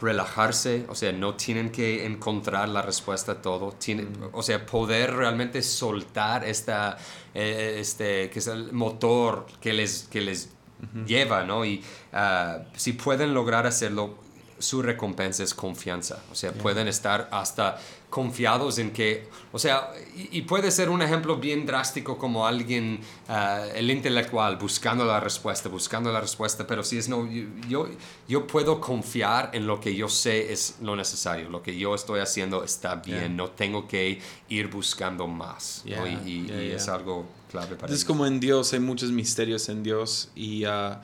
[0.03, 5.15] relajarse, o sea, no tienen que encontrar la respuesta a todo, tienen, o sea, poder
[5.15, 6.99] realmente soltar esta,
[7.33, 10.51] eh, este, que es el motor que les, que les
[11.07, 11.65] lleva, ¿no?
[11.65, 11.83] Y
[12.13, 14.19] ah, si pueden lograr hacerlo,
[14.65, 16.23] su recompensa es confianza.
[16.33, 17.79] O sea, pueden estar hasta
[18.15, 23.65] confiados en que, o sea, y, puede ser un ejemplo bien drástico como alguien, ah,
[23.75, 27.29] el intelectual, buscando la respuesta, buscando la respuesta, pero si es no,
[27.69, 27.89] yo,
[28.29, 32.21] yo puedo confiar en lo que yo sé es lo necesario, lo que yo estoy
[32.21, 35.83] haciendo está bien, no tengo que ir buscando más.
[35.85, 40.65] Y, es algo clave para Es como en Dios, hay muchos misterios en Dios y...
[40.67, 40.99] Uh,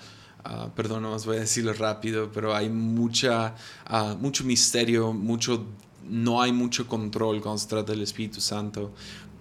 [0.44, 3.54] Uh, perdón, no os voy a decirlo rápido, pero hay mucha,
[3.90, 5.66] uh, mucho misterio, mucho,
[6.08, 8.92] no hay mucho control cuando se trata del Espíritu Santo.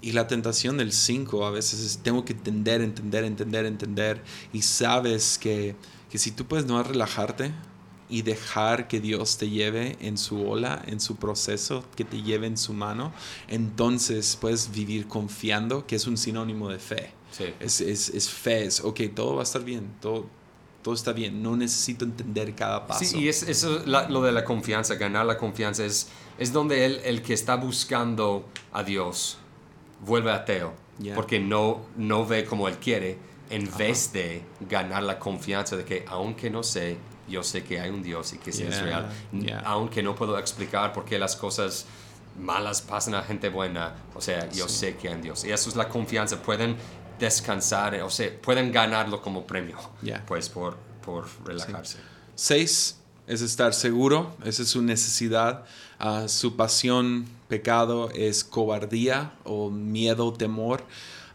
[0.02, 4.24] Y la tentación del 5 a veces es, tengo que entender, entender, entender, entender.
[4.54, 5.76] Y sabes que,
[6.10, 7.54] que si tú puedes no relajarte
[8.10, 12.47] y dejar que Dios te lleve en su ola, en su proceso, que te lleve
[12.47, 13.14] en su mano,
[13.47, 17.12] entonces puedes vivir confiando, que es un sinónimo de fe.
[17.32, 17.45] Sí.
[17.60, 20.28] Es, es, es, fe, es, ok, todo va a estar bien, todo,
[20.82, 23.03] todo está bien, no necesito entender cada paso.
[23.03, 27.01] Sí, y es, eso, lo de la confianza, ganar la confianza, es, es donde él,
[27.03, 29.38] el que está buscando a Dios
[30.05, 30.73] vuelve ateo,
[31.15, 33.17] porque no, no ve como él quiere,
[33.49, 37.89] en vez de ganar la confianza de que aunque no sé, yo sé que hay
[37.89, 39.09] un Dios y que sí es real,
[39.65, 41.86] aunque no puedo explicar por qué las cosas
[42.39, 45.43] malas pasan a gente buena, o sea, yo sé que hay un Dios.
[45.43, 46.77] Y eso es la confianza, pueden
[47.20, 49.78] descansar, o sea, pueden ganarlo como premio,
[50.26, 51.97] pues por, por relajarse.
[52.36, 52.97] Seis
[53.28, 55.65] es estar seguro, esa es su necesidad.
[55.99, 60.86] Ah, su pasión, pecado, es cobardía o miedo, temor.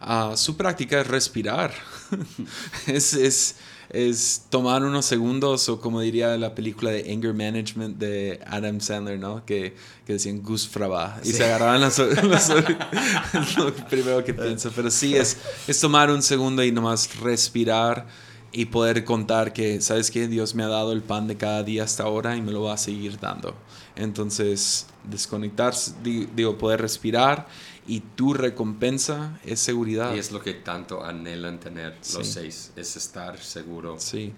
[0.00, 1.72] Uh, su práctica es respirar.
[2.86, 3.56] es, es
[3.94, 9.18] es tomar unos segundos o como diría la película de Anger Management de Adam Sandler,
[9.18, 9.44] ¿no?
[9.44, 9.74] Que,
[10.06, 11.98] que decían Gus Fraba y se agarraban las...
[12.00, 12.48] es
[13.56, 15.38] lo primero que pienso, pero sí es,
[15.68, 18.06] es tomar un segundo y nomás respirar
[18.52, 20.28] y poder contar que, ¿sabes qué?
[20.28, 22.74] Dios me ha dado el pan de cada día hasta ahora y me lo va
[22.74, 23.54] a seguir dando.
[23.96, 27.48] Entonces, desconectarse, digo, poder respirar
[27.86, 30.14] y tu recompensa es seguridad.
[30.14, 33.96] Y es lo que tanto anhelan tener los seis, es estar seguro.
[33.98, 34.32] Sí.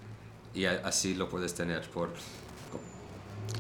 [0.55, 2.11] Y así lo puedes tener por,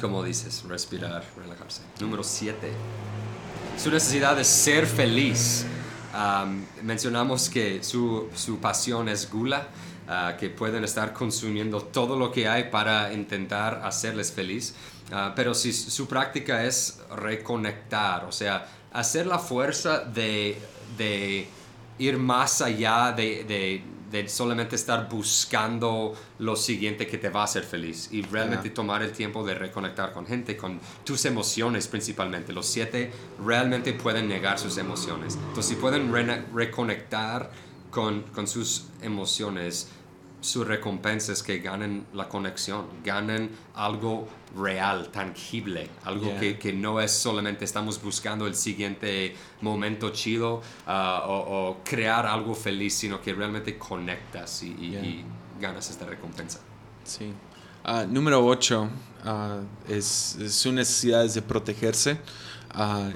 [0.00, 1.82] como dices, respirar, relajarse.
[2.00, 2.72] Número siete.
[3.76, 5.66] Su necesidad es ser feliz.
[6.82, 9.68] mencionamos que su, su, pasión es gula,
[10.08, 14.74] ah, que pueden estar consumiendo todo lo que hay para intentar hacerles feliz.
[15.12, 18.66] Ah, pero si su práctica es reconectar, o sea,
[18.96, 20.58] hacer la fuerza de,
[20.96, 21.46] de
[21.98, 27.44] ir más allá de, de, de, solamente estar buscando lo siguiente que te va a
[27.44, 32.54] hacer feliz y realmente tomar el tiempo de reconectar con gente, con tus emociones principalmente.
[32.54, 33.10] Los siete
[33.44, 35.34] realmente pueden negar sus emociones.
[35.34, 36.10] Entonces, si pueden
[36.54, 37.50] reconectar
[37.90, 39.90] con, con sus emociones,
[40.46, 47.00] su recompensa es que ganen la conexión, ganen algo real, tangible, algo que, que, no
[47.00, 50.90] es solamente estamos buscando el siguiente momento chido uh,
[51.26, 55.24] o, crear algo feliz, sino que realmente conectas y,
[55.60, 56.60] ganas esta recompensa.
[57.02, 57.32] Sí.
[57.84, 58.90] Uh, número 8
[59.24, 62.20] uh, es, su necesidad de protegerse.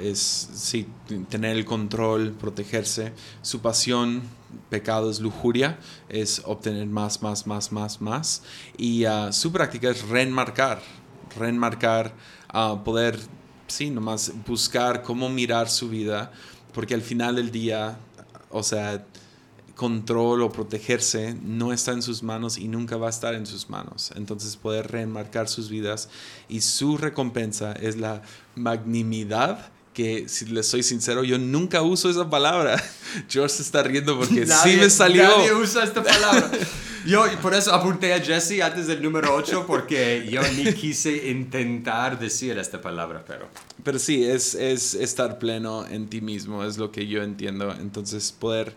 [0.01, 0.89] es sí,
[1.28, 3.12] tener el control, protegerse.
[3.43, 4.22] Su pasión
[4.69, 5.79] pecado es lujuria,
[6.09, 8.43] es obtener más, más, más, más, más.
[8.77, 10.81] Y uh, su práctica es reenmarcar,
[11.39, 12.13] reenmarcar,
[12.53, 13.19] uh, poder,
[13.67, 16.33] sí, nomás buscar cómo mirar su vida,
[16.73, 17.99] porque al final del día,
[18.51, 19.05] o sea,
[19.81, 23.71] control o protegerse no está en sus manos y nunca va a estar en sus
[23.71, 24.13] manos.
[24.15, 26.11] Entonces poder reenmarcar sus vidas
[26.51, 28.21] y su recompensa es la
[28.57, 29.71] magnimidad
[30.01, 32.83] que si le soy sincero, yo nunca uso esa palabra.
[33.29, 35.25] George se está riendo porque sí me salió.
[35.25, 36.51] Nadie usa esta palabra.
[37.07, 42.19] Yo por eso apunté a Jesse antes del número 8 porque yo ni quise intentar
[42.19, 43.49] decir esta palabra, pero...
[43.83, 47.73] Pero sí, es, es estar pleno en ti mismo, es lo que yo entiendo.
[47.73, 48.75] Entonces poder...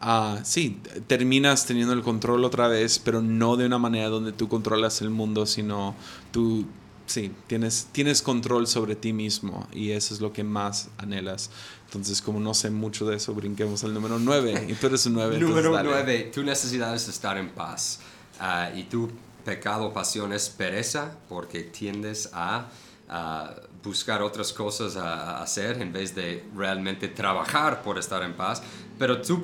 [0.00, 4.48] Uh, sí, terminas teniendo el control otra vez, pero no de una manera donde tú
[4.48, 5.94] controlas el mundo, sino
[6.32, 6.64] tú
[7.06, 11.50] sí, tienes, tienes control sobre ti mismo y eso es lo que más anhelas.
[11.86, 14.66] Entonces, como no sé mucho de eso, brinquemos al número 9.
[14.68, 15.38] Y tú eres un 9.
[15.38, 18.00] número 9, tu necesidad es estar en paz.
[18.38, 19.10] Ah, y tu
[19.44, 22.68] pecado, pasión es pereza porque tiendes a
[23.08, 23.54] a
[23.84, 28.62] buscar otras cosas a, hacer en vez de realmente trabajar por estar en paz.
[28.98, 29.42] Pero tu,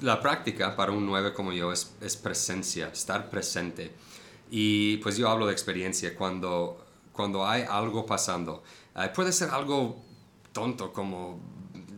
[0.00, 3.92] la práctica para un 9 como yo es, es presencia, estar presente.
[4.50, 6.86] Y pues yo hablo de experiencia cuando,
[7.18, 8.62] cuando hay algo pasando.
[8.94, 9.96] Eh, puede ser algo
[10.52, 11.40] tonto como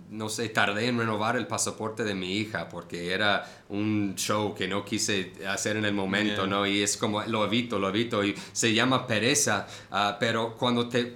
[0.08, 4.66] no sé, tardé en renovar el pasaporte de mi hija porque era un show que
[4.66, 6.66] no quise hacer en el momento, ¿no?
[6.66, 11.14] Y es como, lo evito, lo evito, y se llama pereza, ah, pero cuando te,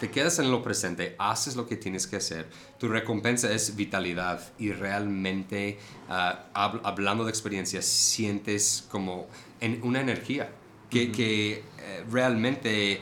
[0.00, 2.48] te quedas en lo presente, haces lo que tienes que hacer,
[2.80, 5.78] tu recompensa es vitalidad y realmente,
[6.08, 9.28] ah, hablando de experiencias, sientes como
[9.60, 10.50] en una energía
[10.92, 13.00] que, que eh, realmente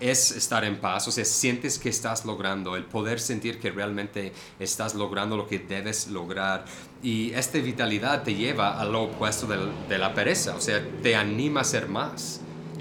[0.00, 4.32] es estar en paz, o sea, sientes que estás logrando, el poder sentir que realmente
[4.58, 6.64] estás logrando lo que debes lograr.
[7.02, 11.60] Y esta vitalidad te lleva a lo opuesto de la pereza, o sea, te anima
[11.60, 12.40] a ser más.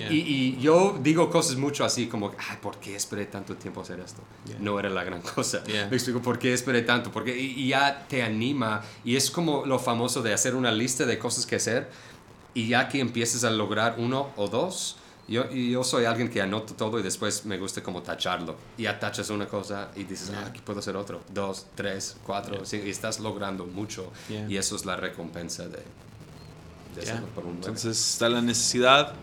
[0.09, 4.21] Y, yo digo cosas mucho así como, Ay, ¿por qué esperé tanto tiempo hacer esto?
[4.59, 5.61] No era la gran cosa.
[5.67, 7.11] Me explico, ¿por qué esperé tanto?
[7.11, 11.19] Porque y ya te anima y es como lo famoso de hacer una lista de
[11.19, 11.89] cosas que hacer
[12.53, 14.97] y ya que empieces a lograr uno o dos,
[15.29, 18.55] yo, yo soy alguien que anoto todo y después me gusta como tacharlo.
[18.77, 21.21] Y atachas una cosa y dices, ah, aquí puedo hacer otro.
[21.33, 22.87] Dos, tres, cuatro, cinco.
[22.87, 24.11] Y estás logrando mucho.
[24.47, 25.83] Y eso es la recompensa de,
[26.95, 29.13] de hacerlo por un Entonces está la necesidad.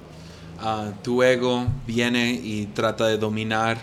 [0.62, 3.76] Uh, tu ego viene y trata de dominar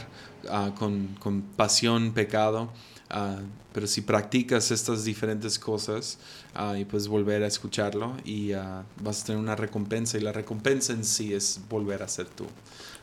[0.45, 2.71] uh, con, con, pasión, pecado.
[3.13, 3.43] Uh,
[3.73, 6.17] pero si practicas estas diferentes cosas
[6.55, 10.31] uh, y puedes volver a escucharlo y uh, vas a tener una recompensa y la
[10.31, 12.45] recompensa en sí es volver a ser tú.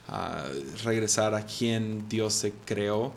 [0.08, 3.12] Uh, regresar a quien Dios te creó,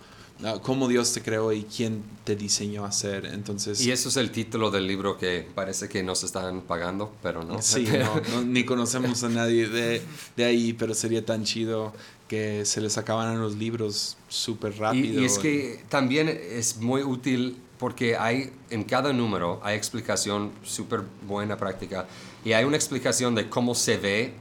[0.61, 3.25] cómo Dios te creó y quién te diseñó a ser.
[3.25, 7.43] Entonces, y eso es el título del libro que parece que nos están pagando, pero
[7.43, 7.61] no.
[7.61, 7.87] Sí,
[8.31, 10.01] no, ni conocemos a nadie de,
[10.35, 11.93] de ahí, pero sería tan chido
[12.27, 15.21] que se les acaban los libros súper rápido.
[15.21, 21.01] Y, es que también es muy útil porque hay en cada número hay explicación súper
[21.27, 22.07] buena práctica
[22.45, 24.33] y hay una explicación de cómo se ve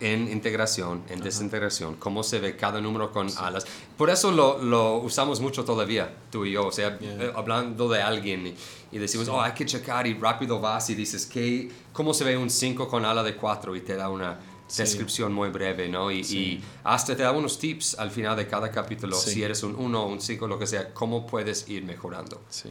[0.00, 3.64] en integración, en desintegración, cómo se ve cada número con alas.
[3.96, 8.02] Por eso lo, lo, usamos mucho todavía, tú y yo, o sea, eh, hablando de
[8.02, 8.54] alguien
[8.92, 12.36] y, decimos, oh, hay que checar y rápido vas y dices, ¿qué, ¿cómo se ve
[12.36, 13.76] un 5 con ala de 4?
[13.76, 14.38] Y te da una
[14.76, 16.10] descripción muy breve, ¿no?
[16.10, 20.06] Y, hasta te da unos tips al final de cada capítulo, si eres un 1
[20.06, 22.42] un 5, lo que sea, cómo puedes ir mejorando.
[22.48, 22.70] Sí.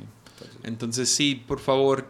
[0.64, 2.08] Entonces, sí, por favor,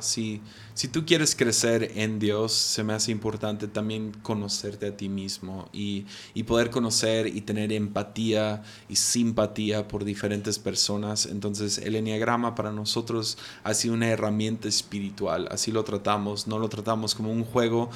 [0.00, 0.40] si,
[0.74, 5.68] si tú quieres crecer en Dios, se me hace importante también conocerte a ti mismo
[5.72, 11.26] y, y, poder conocer y tener empatía y simpatía por diferentes personas.
[11.26, 16.68] Entonces, el enneagrama para nosotros ha sido una herramienta espiritual, así lo tratamos, no lo
[16.68, 17.90] tratamos como un juego,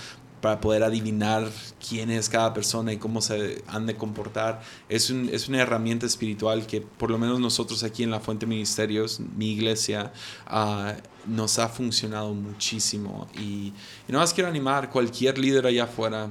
[0.44, 1.50] para poder adivinar
[1.88, 4.60] quién es cada persona y cómo se han de comportar.
[4.90, 8.44] Es, un, es una herramienta espiritual que por lo menos nosotros aquí en la Fuente
[8.44, 10.12] Ministerios, mi iglesia,
[10.52, 10.92] uh,
[11.26, 13.26] nos ha funcionado muchísimo.
[13.38, 13.72] Y,
[14.06, 16.28] y no más quiero animar cualquier líder allá afuera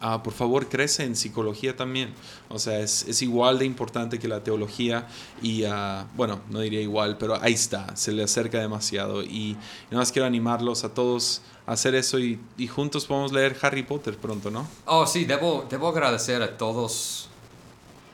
[0.00, 2.14] Ah, por favor crece en psicología también.
[2.48, 5.08] O sea, es, es igual de importante que la teología
[5.42, 9.22] y, uh, bueno, no diría igual, pero ahí está, se le acerca demasiado.
[9.22, 9.56] Y,
[9.90, 13.82] nada más quiero animarlos a todos a hacer eso y, y, juntos podemos leer Harry
[13.82, 14.68] Potter pronto, ¿no?
[14.86, 17.28] Oh, sí, debo, debo agradecer a todos,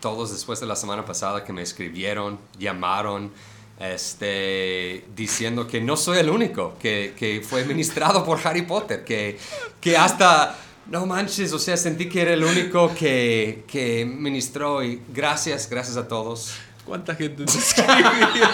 [0.00, 3.32] todos después de la semana pasada que me escribieron, llamaron.
[3.76, 9.36] Este, diciendo que no soy el único que, que fue ministrado por Harry Potter, que,
[9.80, 10.56] que hasta
[10.86, 15.96] no manches, o sea, sentí que era el único que, que ministró y gracias, gracias
[15.96, 16.54] a todos.
[16.84, 18.48] ¿Cuánta gente te escribió?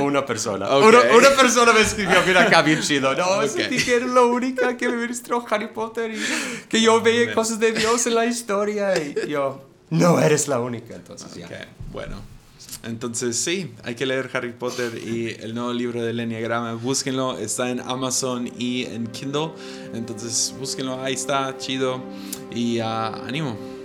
[0.00, 0.68] Una persona.
[0.76, 3.14] Una, persona me escribió, mira acá bien chido.
[3.14, 6.20] No, sentí que era la única que me ministró Harry Potter y
[6.68, 10.94] que yo veía cosas de Dios en la historia y yo, no eres la única.
[10.94, 11.66] Entonces, okay.
[11.92, 12.35] Bueno.
[12.86, 16.74] Entonces sí, hay que leer Harry Potter y el nuevo libro del Enneagrama.
[16.74, 19.50] Búsquenlo, está en Amazon y en Kindle.
[19.92, 22.00] Entonces búsquenlo, ahí está, chido.
[22.54, 23.75] Y uh, ánimo.